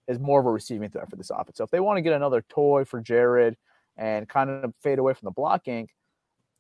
[0.09, 1.59] is more of a receiving threat for this offense.
[1.59, 3.57] So if they want to get another toy for Jared
[3.97, 5.89] and kind of fade away from the blocking,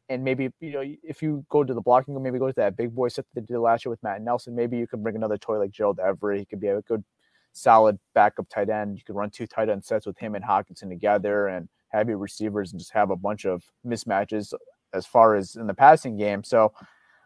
[0.08, 2.94] and maybe you know if you go to the blocking, maybe go to that big
[2.94, 4.54] boy set that they did last year with Matt Nelson.
[4.54, 6.40] Maybe you can bring another toy like Gerald Everett.
[6.40, 7.04] He could be a good,
[7.52, 8.98] solid backup tight end.
[8.98, 12.18] You could run two tight end sets with him and Hockenson together, and have your
[12.18, 14.52] receivers and just have a bunch of mismatches
[14.92, 16.44] as far as in the passing game.
[16.44, 16.72] So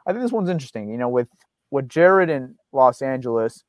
[0.07, 0.89] I think this one's interesting.
[0.91, 1.29] You know, with
[1.71, 3.65] with Jared in Los Angeles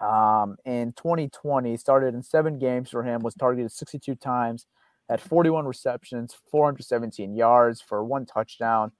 [0.00, 4.66] um, in 2020, started in seven games for him, was targeted 62 times,
[5.08, 8.92] had 41 receptions, 417 yards for one touchdown.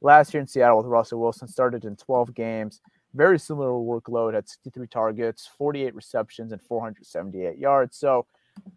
[0.00, 2.80] Last year in Seattle with Russell Wilson, started in 12 games,
[3.14, 7.96] very similar workload, had 63 targets, 48 receptions, and 478 yards.
[7.96, 8.26] So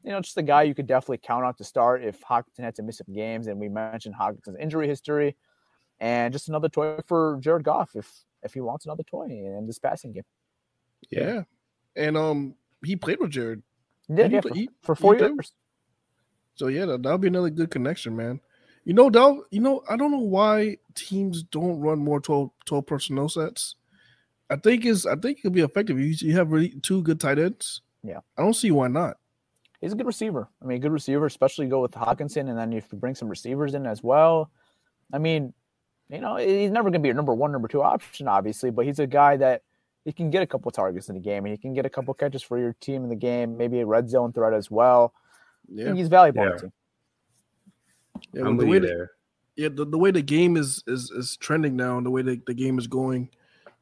[0.04, 2.76] you know, just a guy you could definitely count on to start if Hockenson had
[2.76, 3.48] to miss some games.
[3.48, 5.36] And we mentioned Hockenson's injury history,
[6.00, 8.10] and just another toy for Jared Goff if
[8.44, 10.24] if he wants another toy in this passing game.
[11.10, 11.44] Yeah,
[11.96, 13.62] and um, he played with Jared.
[14.10, 15.54] Yeah, He yeah, play- for, he- for four played- years.
[16.56, 18.40] So yeah, that, that'll be another good connection, man.
[18.84, 22.86] You know, that you know, I don't know why teams don't run more 12, 12
[22.86, 23.76] personnel sets.
[24.50, 25.98] I think is I think it could be effective.
[26.00, 27.82] You, you have really two good tight ends.
[28.04, 28.20] Yeah.
[28.38, 29.18] I don't see why not.
[29.82, 30.48] He's a good receiver.
[30.62, 33.74] I mean, good receiver, especially go with Hockenson, and then if you bring some receivers
[33.74, 34.52] in as well.
[35.12, 35.54] I mean,
[36.10, 38.86] you know, he's never going to be your number one, number two option, obviously, but
[38.86, 39.64] he's a guy that
[40.06, 42.14] he can get a couple targets in the game, and he can get a couple
[42.14, 45.14] catches for your team in the game, maybe a red zone threat as well.
[45.68, 46.58] Yeah, think he's valuable Yeah.
[46.58, 46.72] the
[48.34, 49.08] yeah I'm the way you that-
[49.56, 52.42] yeah, the, the way the game is is is trending now, and the way the,
[52.48, 53.30] the game is going,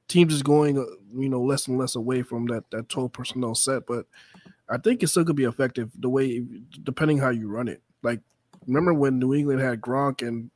[0.08, 0.84] teams is going, uh,
[1.16, 3.86] you know, less and less away from that that twelve personnel set.
[3.86, 4.06] But
[4.70, 6.46] I think it still could be effective the way,
[6.84, 7.82] depending how you run it.
[8.04, 8.22] Like,
[8.68, 10.52] remember when New England had Gronk and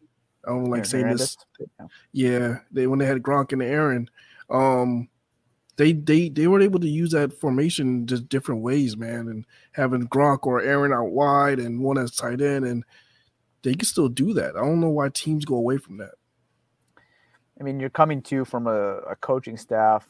[0.45, 1.37] I don't like Aaron saying this.
[1.57, 1.95] Hernandez.
[2.11, 4.09] Yeah, they when they had Gronk and Aaron,
[4.49, 5.07] um,
[5.77, 10.07] they they they were able to use that formation just different ways, man, and having
[10.07, 12.83] Gronk or Aaron out wide and one as tight end, and
[13.63, 14.55] they can still do that.
[14.55, 16.15] I don't know why teams go away from that.
[17.59, 20.05] I mean, you're coming to from a, a coaching staff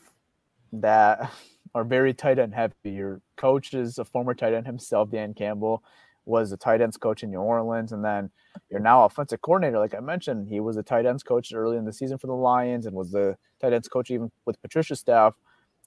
[0.73, 1.31] that
[1.75, 2.73] are very tight end heavy.
[2.83, 5.83] Your coach is a former tight end himself, Dan Campbell,
[6.25, 8.29] was a tight ends coach in New Orleans, and then
[8.69, 9.79] you're now offensive coordinator.
[9.79, 12.33] Like I mentioned, he was a tight ends coach early in the season for the
[12.33, 15.35] Lions, and was the tight ends coach even with Patricia's staff,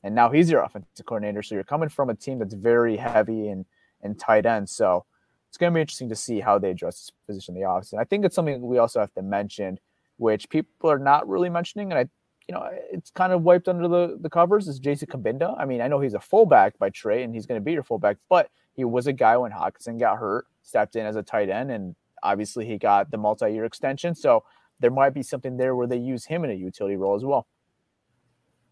[0.02, 1.42] and now he's your offensive coordinator.
[1.42, 3.64] So you're coming from a team that's very heavy in
[4.02, 4.72] in tight ends.
[4.72, 5.04] So
[5.48, 7.98] it's going to be interesting to see how they address this position in the offseason.
[7.98, 9.78] I think it's something we also have to mention
[10.18, 12.06] which people are not really mentioning, and I,
[12.48, 15.58] you know, it's kind of wiped under the, the covers is Jason Cabinda.
[15.58, 17.82] I mean, I know he's a fullback by trade, and he's going to be your
[17.82, 21.50] fullback, but he was a guy when Hockenson got hurt, stepped in as a tight
[21.50, 24.14] end, and obviously he got the multi-year extension.
[24.14, 24.44] So
[24.78, 27.46] there might be something there where they use him in a utility role as well.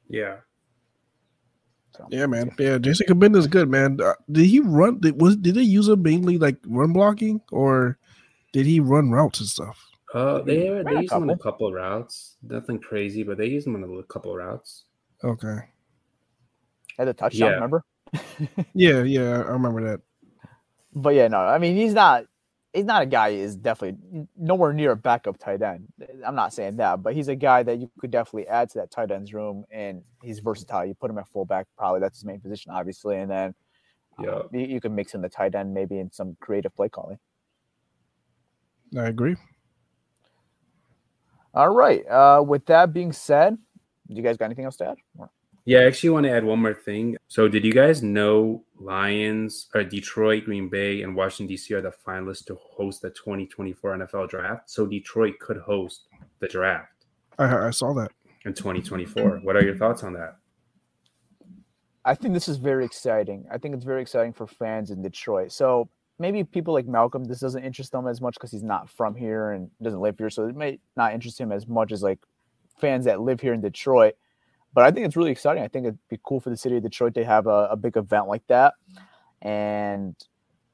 [0.08, 0.36] Yeah.
[1.96, 2.54] So Yeah, man.
[2.58, 4.00] Yeah, Jason Cabinda is good, man.
[4.00, 5.00] Uh, did he run?
[5.00, 7.98] Did, was did they use him mainly like run blocking, or
[8.52, 9.84] did he run routes and stuff?
[10.14, 11.42] Uh, they Ran they use him on a couple.
[11.52, 12.36] couple of routes.
[12.42, 14.84] Nothing crazy, but they use him on a couple of routes.
[15.24, 15.58] Okay.
[16.98, 17.54] Had a touchdown, Yeah.
[17.54, 17.84] remember?
[18.74, 20.00] Yeah, yeah, I remember that.
[20.94, 22.26] But yeah, no, I mean he's not
[22.72, 25.88] he's not a guy who is definitely nowhere near a backup tight end.
[26.24, 28.90] I'm not saying that, but he's a guy that you could definitely add to that
[28.92, 30.84] tight end's room and he's versatile.
[30.84, 33.54] You put him at fullback, probably that's his main position, obviously, and then
[34.18, 34.42] uh, Yeah.
[34.52, 37.18] you, you can mix in the tight end maybe in some creative play calling.
[38.96, 39.36] I agree.
[41.54, 42.06] All right.
[42.08, 43.56] Uh, with that being said,
[44.08, 44.96] do you guys got anything else to add?
[45.18, 45.30] Or-
[45.64, 47.16] Yeah, I actually want to add one more thing.
[47.28, 51.72] So, did you guys know Lions or Detroit, Green Bay, and Washington D.C.
[51.74, 54.68] are the finalists to host the 2024 NFL Draft?
[54.68, 56.08] So, Detroit could host
[56.40, 57.06] the draft
[57.38, 58.10] I I saw that.
[58.44, 59.40] in 2024.
[59.42, 60.36] What are your thoughts on that?
[62.04, 63.46] I think this is very exciting.
[63.50, 65.52] I think it's very exciting for fans in Detroit.
[65.52, 65.88] So
[66.18, 69.52] maybe people like Malcolm, this doesn't interest them as much because he's not from here
[69.52, 70.30] and doesn't live here.
[70.30, 72.20] So it may not interest him as much as like
[72.78, 74.14] fans that live here in Detroit.
[74.72, 75.62] But I think it's really exciting.
[75.62, 77.96] I think it'd be cool for the city of Detroit to have a, a big
[77.96, 78.74] event like that.
[79.42, 80.16] And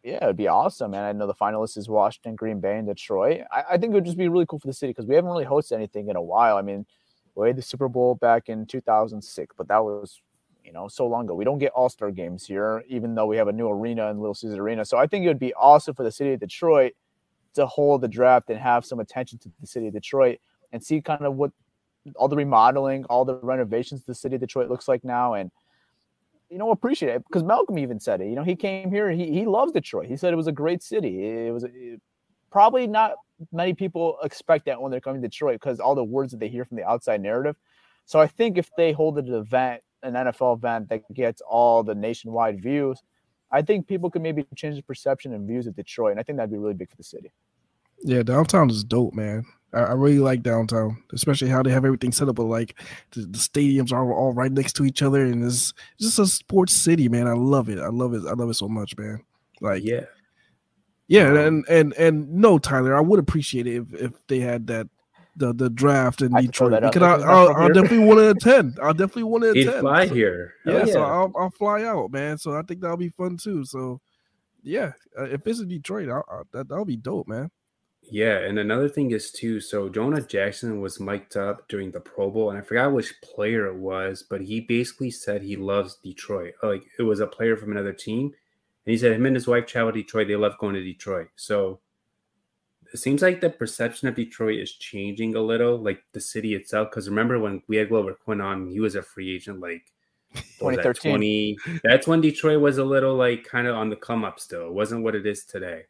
[0.02, 0.94] yeah, it'd be awesome.
[0.94, 3.42] And I know the finalists is Washington, Green Bay, and Detroit.
[3.52, 5.30] I, I think it would just be really cool for the city because we haven't
[5.30, 6.56] really hosted anything in a while.
[6.56, 6.86] I mean,
[7.34, 10.22] we had the Super Bowl back in 2006, but that was
[10.64, 11.34] you know, so long ago.
[11.34, 14.18] We don't get all star games here, even though we have a new arena in
[14.18, 14.84] Little Caesars Arena.
[14.84, 16.92] So I think it would be awesome for the city of Detroit
[17.54, 20.38] to hold the draft and have some attention to the city of Detroit
[20.72, 21.52] and see kind of what
[22.16, 25.34] all the remodeling, all the renovations the city of Detroit looks like now.
[25.34, 25.50] And,
[26.48, 28.28] you know, appreciate it because Malcolm even said it.
[28.28, 30.06] You know, he came here, he, he loves Detroit.
[30.06, 31.26] He said it was a great city.
[31.26, 32.00] It was it,
[32.50, 33.16] probably not
[33.52, 36.48] many people expect that when they're coming to Detroit because all the words that they
[36.48, 37.56] hear from the outside narrative.
[38.04, 41.94] So I think if they hold an event, an NFL event that gets all the
[41.94, 43.02] nationwide views,
[43.50, 46.12] I think people could maybe change the perception and views of Detroit.
[46.12, 47.32] And I think that'd be really big for the city.
[48.02, 49.44] Yeah, downtown is dope, man.
[49.74, 52.36] I, I really like downtown, especially how they have everything set up.
[52.36, 52.80] But like
[53.12, 56.72] the, the stadiums are all right next to each other, and it's just a sports
[56.72, 57.26] city, man.
[57.26, 57.78] I love it.
[57.78, 58.22] I love it.
[58.26, 59.22] I love it so much, man.
[59.60, 60.06] Like Yeah.
[61.08, 64.68] Yeah, Um, and and and no, Tyler, I would appreciate it if, if they had
[64.68, 64.86] that
[65.40, 68.30] the the draft in I Detroit because I, if he's I'll, I'll definitely want to
[68.30, 68.78] attend.
[68.80, 69.80] I'll definitely want to He'd attend.
[69.80, 70.54] fly So- here.
[70.64, 72.38] Yeah, Hell so I'll I'll fly out, man.
[72.38, 73.64] So I think that'll be fun too.
[73.64, 74.00] So
[74.62, 77.50] yeah, uh, if it's in Detroit, I'll, I'll, that that'll be dope, man.
[78.12, 79.60] Yeah, and another thing is too.
[79.60, 83.66] So Jonah Jackson was mic'd up during the Pro Bowl, and I forgot which player
[83.66, 86.54] it was, but he basically said he loves Detroit.
[86.62, 88.26] Like it was a player from another team,
[88.84, 90.28] and he said him and his wife traveled to Detroit.
[90.28, 91.28] They love going to Detroit.
[91.36, 91.78] So
[92.92, 96.90] it seems like the perception of Detroit is changing a little, like the city itself.
[96.90, 99.84] Because remember when we had Glover Quin on, he was a free agent like
[100.34, 101.12] 2013.
[101.12, 104.66] 20, that's when Detroit was a little like kind of on the come up still.
[104.66, 105.84] It wasn't what it is today.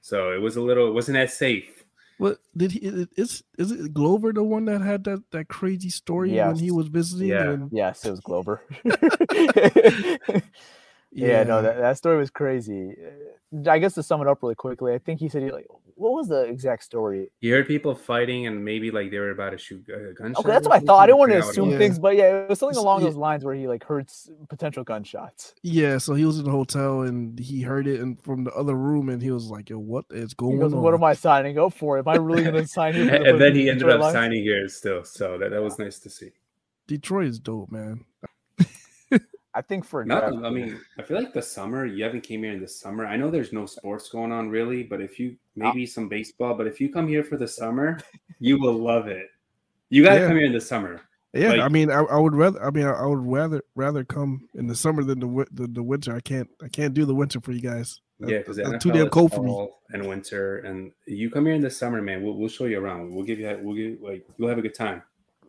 [0.00, 1.84] So it was a little, it wasn't as safe.
[2.18, 3.06] What did he?
[3.16, 6.88] Is is it Glover the one that had that that crazy story when he was
[6.88, 7.28] visiting?
[7.28, 7.50] Yeah.
[7.52, 8.60] and- Yes, it was Glover.
[11.12, 12.94] yeah, no, that, that story was crazy.
[13.54, 15.66] Uh, I guess to sum it up really quickly, I think he said he like
[16.00, 17.30] what was the exact story?
[17.40, 20.38] You heard people fighting and maybe like they were about to shoot a gunshot.
[20.38, 21.00] Uh, okay, that's what I thought.
[21.00, 21.70] I didn't want to forgot what it assume.
[21.70, 21.78] Yeah.
[21.78, 24.08] things, but yeah, it was something along those lines where he like heard
[24.48, 25.54] potential gunshots.
[25.62, 28.74] Yeah, so he was in the hotel and he heard it and from the other
[28.74, 31.12] room and he was like, "Yo, what is He going goes, on?" "What am I
[31.12, 31.98] signing up for?
[31.98, 34.42] Am I really going to sign here?" And, and then he ended up Lions?" signing
[34.42, 35.04] here still.
[35.04, 36.30] So that, that was nice to see.
[36.86, 38.04] Detroit is dope, man.
[39.52, 42.20] I think for a Not, draft, I mean, I feel like the summer, you haven't
[42.20, 43.04] came here in the summer.
[43.04, 45.72] I know there's no sports going on really, but if you ah.
[45.72, 47.98] maybe some baseball, but if you come here for the summer,
[48.38, 49.28] you will love it.
[49.88, 50.28] You gotta Yeah.
[50.28, 51.00] come here in the summer.
[51.32, 52.62] Yeah, Like- I mean, I, I would rather.
[52.64, 55.82] I mean, I, I would rather rather come in the summer than the, the the
[55.82, 56.14] winter.
[56.14, 58.00] I can't I can't do the winter for you guys.
[58.20, 59.68] Yeah, because that's too damn cold for me.
[59.90, 62.22] And winter, and you come here in the summer, man.
[62.22, 63.14] We'll, we'll show you around.
[63.14, 65.02] We'll give you, we'll give like, you'll have a good time.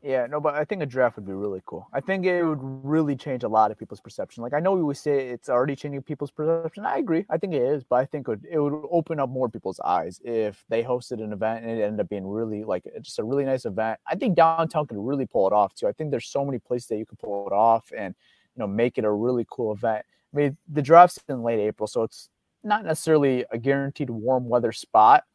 [0.03, 1.87] Yeah, no, but I think a draft would be really cool.
[1.93, 4.41] I think it would really change a lot of people's perception.
[4.41, 6.87] Like I know we would say it's already changing people's perception.
[6.87, 7.23] I agree.
[7.29, 9.79] I think it is, but I think it would, it would open up more people's
[9.81, 13.23] eyes if they hosted an event and it ended up being really like just a
[13.23, 13.99] really nice event.
[14.07, 15.87] I think downtown could really pull it off too.
[15.87, 18.15] I think there's so many places that you could pull it off and
[18.55, 20.03] you know make it a really cool event.
[20.33, 22.27] I mean, the draft's in late April, so it's
[22.63, 25.25] not necessarily a guaranteed warm weather spot,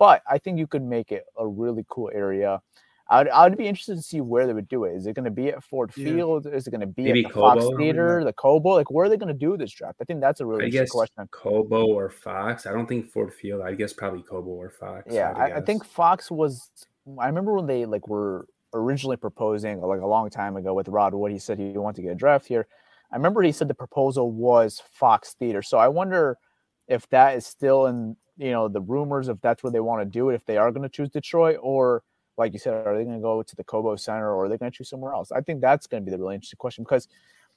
[0.00, 2.60] but I think you could make it a really cool area.
[3.08, 4.96] I'd, I'd be interested to see where they would do it.
[4.96, 6.06] Is it going to be at Ford Yeah.
[6.06, 6.46] Field?
[6.46, 8.70] Is it going to be Maybe at the Fox Theater, the Cobo?
[8.70, 9.98] Like, where are they going to do this draft?
[10.00, 11.28] I think that's a really I interesting guess question.
[11.30, 12.66] Cobo or Fox.
[12.66, 13.62] I don't think Ford Field.
[13.62, 15.06] I guess probably Cobo or Fox.
[15.12, 16.68] Yeah, I, I think Fox was.
[17.20, 21.14] I remember when they like were originally proposing, like a long time ago, with Rod
[21.14, 21.30] Wood.
[21.30, 22.66] He said he wanted to get a draft here.
[23.12, 25.62] I remember he said the proposal was Fox Theater.
[25.62, 26.38] So I wonder
[26.88, 30.04] if that is still in you know the rumors if that's where they want to
[30.04, 30.34] do it.
[30.34, 32.02] If they are going to choose Detroit, or
[32.36, 34.58] like you said, are they going to go to the Cobo Center, or are they
[34.58, 35.32] going to choose somewhere else?
[35.32, 37.08] I think that's going to be the really interesting question because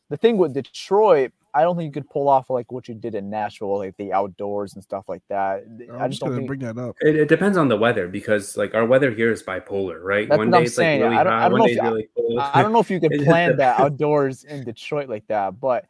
[0.10, 3.14] the thing with Detroit, I don't think you could pull off like what you did
[3.14, 5.64] in Nashville, like the outdoors and stuff like that.
[5.68, 6.96] I'm I just just don't gonna think bring that up.
[7.02, 10.28] It, it depends on the weather because like our weather here is bipolar, right?
[10.28, 11.02] That's one what I'm day it's like saying.
[11.02, 12.40] really I don't- I don't one know day if it's I- really cold.
[12.40, 15.86] I I don't know if you could plan that outdoors in Detroit like that, but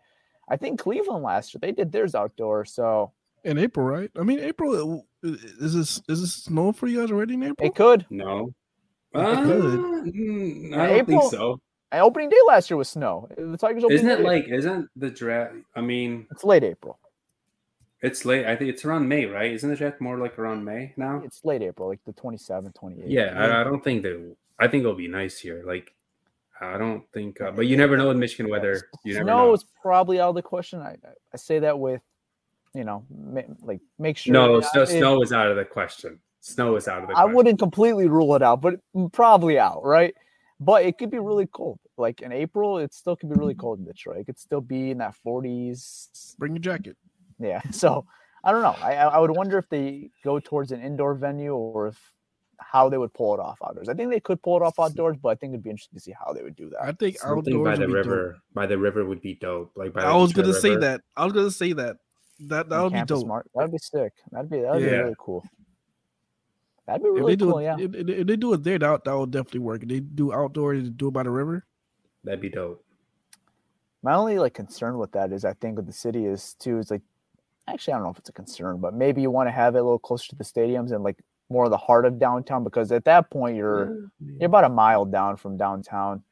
[0.49, 3.11] I think Cleveland last year they did theirs outdoors, so
[3.45, 4.11] In April, right?
[4.17, 7.67] I mean, April is this is this snow for you guys already in April?
[7.69, 8.05] it could.
[8.09, 8.53] No.
[9.13, 11.59] It Uh, mm, I don't April- think so.
[11.91, 13.27] Opening day last year was snow.
[13.35, 15.55] The Tigers opening Isn't it day- like isn't the draft?
[15.75, 16.99] I mean, it's late April?
[18.01, 18.45] it's late.
[18.45, 19.51] I think it's around May, right?
[19.51, 21.21] Isn't the draft more like around May now?
[21.25, 23.03] It's late April, like the 27th, 28th.
[23.07, 24.35] Yeah, I, I don't think that.
[24.59, 25.63] I think it'll be nice here.
[25.65, 25.93] Like,
[26.61, 28.83] I don't think, uh, but you never know in Michigan weather.
[29.03, 29.53] You never snow know.
[29.53, 30.81] is probably out of the question.
[30.81, 30.97] I
[31.33, 32.01] I say that with,
[32.75, 34.33] you know, ma- like make sure.
[34.33, 36.19] No, snow, it- snow is out of the question.
[36.41, 38.75] Snow is out of the I wouldn't completely rule it out, but
[39.11, 40.13] probably out, right?
[40.59, 41.79] But it could be really cold.
[41.97, 43.61] Like in April, it still could be really mm-hmm.
[43.61, 44.17] cold in Detroit.
[44.19, 46.37] It could still be in that 40s.
[46.37, 46.97] Bring your jacket.
[47.39, 47.61] Yeah.
[47.71, 48.05] So
[48.43, 48.75] I don't know.
[48.81, 51.97] I I I would wonder if they go towards an indoor venue or if
[52.57, 53.89] how they would pull it off outdoors.
[53.89, 56.01] I think they could pull it off outdoors, but I think it'd be interesting to
[56.01, 56.83] see how they would do that.
[56.83, 58.05] I think Something outdoors by the would be dope.
[58.05, 58.37] river.
[58.53, 59.71] By the river would be dope.
[59.75, 61.01] Like by I was gonna say that.
[61.17, 61.97] I was gonna say that.
[62.47, 63.27] That that would be dope.
[63.27, 63.49] Mart.
[63.53, 64.13] That'd be sick.
[64.31, 65.43] That'd be that'd be really cool.
[66.89, 67.59] That'd be If really they do cool.
[67.59, 67.77] it, Yeah.
[67.79, 69.83] if, if- if they do it there, that that will definitely work.
[69.83, 71.65] If they do outdoor, they do it by the river.
[72.23, 72.83] That'd be dope.
[74.01, 76.89] My only like concern with that is I think with the city is too is
[76.89, 77.01] like
[77.67, 79.79] actually I don't know if it's a concern, but maybe you want to have it
[79.79, 81.19] a little closer to the stadiums and like
[81.49, 85.05] more of the heart of downtown because at that point you're you're about a mile
[85.05, 86.23] down from downtown.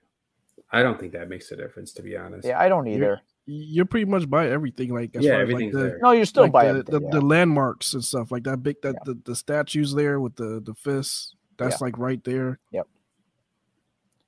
[0.71, 2.47] I don't think that makes a difference, to be honest.
[2.47, 3.21] Yeah, I don't You're- either.
[3.49, 4.93] You're pretty much by everything.
[4.93, 5.99] Like as Yeah, far as like the, there.
[6.01, 7.09] No, you're still like by the, the, yeah.
[7.11, 8.61] the landmarks and stuff like that.
[8.61, 8.99] Big that Yeah.
[9.05, 11.33] the, the statues there with the the fists.
[11.57, 11.85] That's Yeah.
[11.85, 12.59] like right there.
[12.71, 12.83] yeah, I-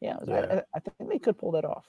[0.02, 0.16] Yeah.
[0.28, 1.86] I, I think they could pull that off.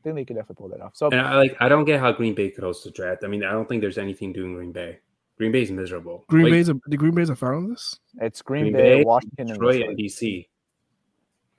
[0.00, 0.94] I think they could definitely pull that off.
[0.94, 1.56] So And I like.
[1.60, 3.24] I don't get how Green Bay could host the draft.
[3.24, 4.98] I mean, I don't think there's anything doing Green Bay.
[5.38, 6.24] Green Bay's miserable.
[6.28, 7.98] Green Like, Bay's a, the Green Bay's a fan of this.
[8.20, 9.88] it's Green, Green Bay, Bay, Washington, Detroit, Detroit.
[9.90, 10.46] and DC.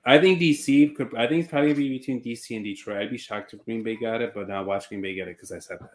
[0.06, 1.14] I think DC could.
[1.16, 2.98] I think it's probably gonna be between DC and Detroit.
[3.02, 5.36] I'd be shocked if Green Bay got it, but now watch Green Bay get it
[5.36, 5.90] because I said that.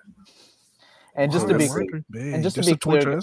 [1.16, 2.04] And just Wow, to be clear,
[2.34, 3.20] and just to be clear,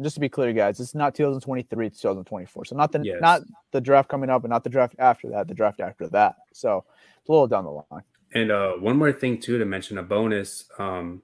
[0.00, 2.64] just to be clear, guys, it's not 2023, it's 2024.
[2.64, 3.20] So not the Yes.
[3.20, 6.36] not the draft coming up, and not the draft after that, the draft after that.
[6.54, 6.84] So
[7.20, 8.04] it's a little down the line.
[8.34, 10.64] And uh, one more thing too to mention a bonus.
[10.78, 11.20] Um,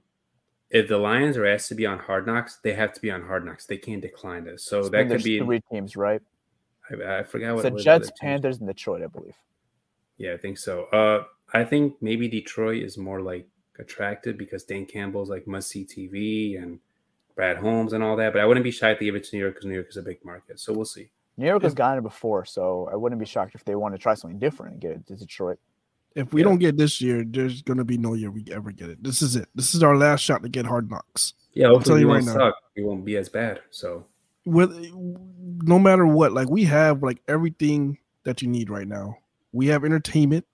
[0.69, 3.23] if the Lions are asked to be on Hard Knocks, they have to be on
[3.23, 3.65] Hard Knocks.
[3.65, 4.63] They can't decline this.
[4.65, 5.39] So So that could be.
[5.39, 6.21] three teams, right?
[6.91, 7.61] I, I forgot what.
[7.63, 9.35] So what the Jets, Panthers, and Detroit, I believe.
[10.17, 10.85] Yeah, I think so.
[10.85, 11.23] Uh,
[11.53, 13.47] I think maybe Detroit is more like
[13.79, 16.79] attractive because Dan Campbell's like must see TV and
[17.35, 18.33] Brad Holmes and all that.
[18.33, 19.97] But I wouldn't be shy to give it to New York because New York is
[19.97, 20.59] a big market.
[20.59, 21.09] So we'll see.
[21.37, 23.97] New York has gotten it before, so I wouldn't be shocked if they want to
[23.97, 25.57] try something different and get it to Detroit.
[26.15, 26.45] If we Yeah.
[26.49, 29.01] don't get this year, there's gonna be no year we ever get it.
[29.01, 29.47] This is it.
[29.55, 31.35] This is our last shot to get hard knocks.
[31.53, 32.45] Yeah, I'll hopefully tell we you won't right now.
[32.49, 32.55] suck.
[32.75, 33.61] We won't be as bad.
[33.69, 34.05] So
[34.49, 34.71] With
[35.63, 39.17] no matter what, like we have like everything that you need right now.
[39.51, 40.45] We have entertainment,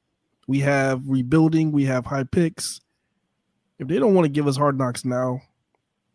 [0.48, 2.80] we have rebuilding, we have high picks.
[3.78, 5.42] If they don't want to give us hard knocks now,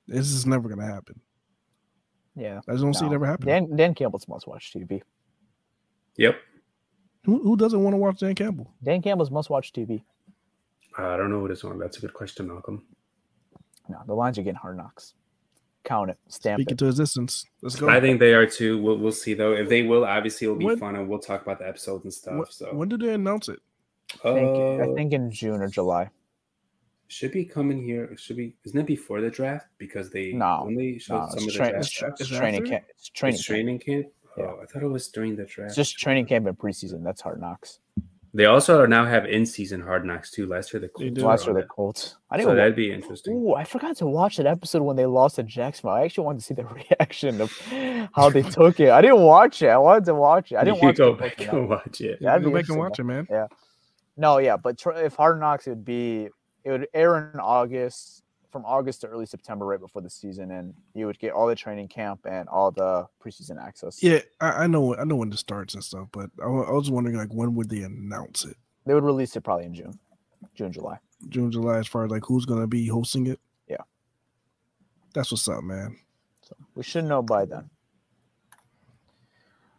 [0.07, 1.21] this is never gonna happen.
[2.37, 2.61] Yeah.
[2.67, 3.17] I just don't see it no.
[3.17, 3.67] ever happening.
[3.67, 5.03] Dan, Dan Campbell's must watch TV.
[6.17, 6.37] yep.
[7.25, 8.73] Who, who doesn't want to watch Dan Campbell?
[8.83, 10.03] Dan Campbell's must watch TV.
[10.99, 11.79] Uh, I don't know who this one.
[11.79, 12.87] That's a good question, Malcolm.
[13.89, 15.15] No, the lines are getting hard knocks.
[15.83, 16.73] Count it, stamp Speak it.
[16.73, 17.47] into existence.
[17.63, 17.89] Let's go.
[17.89, 18.81] I think they are too.
[18.83, 19.53] We'll we'll see though.
[19.55, 22.13] If they will, obviously it'll be When- fun, and we'll talk about the episodes and
[22.13, 22.35] stuff.
[22.49, 23.61] Wh- so when did they announce it?
[24.25, 26.11] I think, I Uh, think in June or July.
[27.09, 28.05] should be coming here.
[28.05, 29.67] It Should be isn't it before the draft?
[29.79, 32.31] Because they No, only showed No, some it's, of the draft it's, tra- it's Is
[32.33, 32.85] it training camp.
[32.91, 33.35] It's training.
[33.35, 33.55] It's camp.
[33.57, 34.07] training camp.
[34.37, 34.45] Yeah.
[34.45, 35.69] Oh, I thought it was during the draft.
[35.71, 37.03] It's just training camp and preseason.
[37.03, 37.81] That's hard knocks.
[38.33, 40.47] They also now have in-season hard knocks too.
[40.47, 41.63] Last year the Colts Last year the.
[41.65, 42.17] Colts.
[42.31, 42.49] I So didn't.
[42.51, 43.35] wa- that'd be interesting.
[43.35, 45.91] Ooh, I forgot to watch that episode when they lost to Jacksonville.
[45.97, 46.65] I actually wanted to see the
[47.01, 47.51] reaction of
[48.15, 48.91] how they took it.
[48.91, 49.69] I didn't watch it.
[49.69, 50.57] I wanted to watch it.
[50.59, 52.19] I didn't you watch go the back Colts and watch it.
[52.21, 53.27] Yeah, that'd go be back and watch it, man.
[53.29, 53.47] Yeah.
[54.17, 56.29] No, yeah, but tr- if Hard Knocks, it would be
[56.63, 60.75] it would air in August, from August to early September, right before the season, and
[60.95, 64.03] you would get all the training camp and all the preseason access.
[64.03, 64.97] Yeah, I, I know.
[64.97, 67.71] I know when it starts and stuff, but I, I was wondering like when would
[67.71, 68.57] they announce it?
[68.87, 69.99] They would release it probably in June,
[70.55, 70.99] June, July.
[71.29, 73.41] June, July, as far as like who's gonna be hosting it.
[73.69, 73.83] Yeah.
[75.15, 75.99] that's what's up, man.
[76.43, 77.71] So we should know by then.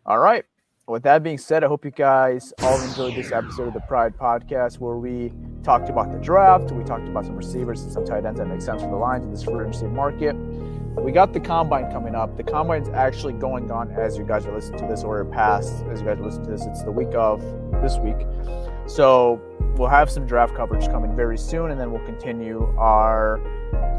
[0.05, 0.45] All right.
[0.91, 4.13] With that being said, I hope you guys all enjoyed this episode of the Pride
[4.17, 5.31] Podcast where we
[5.63, 6.69] talked about the draft.
[6.73, 9.23] We talked about some receivers and some tight ends that make sense for the Lions
[9.23, 10.33] in this free agency market.
[10.97, 12.35] We got the combine coming up.
[12.35, 16.01] The combine's actually going on as you guys are listening to this, or passed as
[16.01, 16.65] you guys are listening to this.
[16.65, 17.39] It's the week of
[17.81, 18.27] this week.
[18.85, 19.41] So
[19.75, 23.39] we'll have some draft coverage coming very soon, and then we'll continue our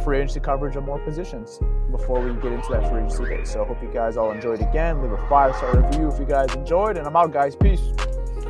[0.04, 1.60] free agency coverage of more positions
[1.90, 3.44] before we get into that free agency day.
[3.44, 5.02] So I hope you guys all enjoyed again.
[5.02, 6.96] Leave a five star review if you guys enjoyed.
[6.96, 7.56] And I'm out, guys.
[7.56, 7.82] Peace.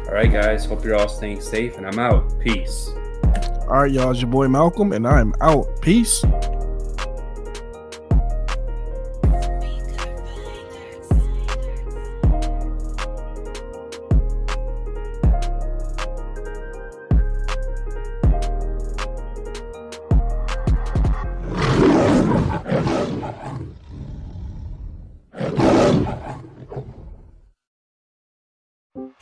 [0.07, 0.65] All right, guys.
[0.65, 2.39] Hope you're all staying safe, and I'm out.
[2.41, 2.91] Peace.
[3.69, 4.11] All right, y'all.
[4.11, 5.81] It's your boy Malcolm, and I'm out.
[5.81, 6.25] Peace.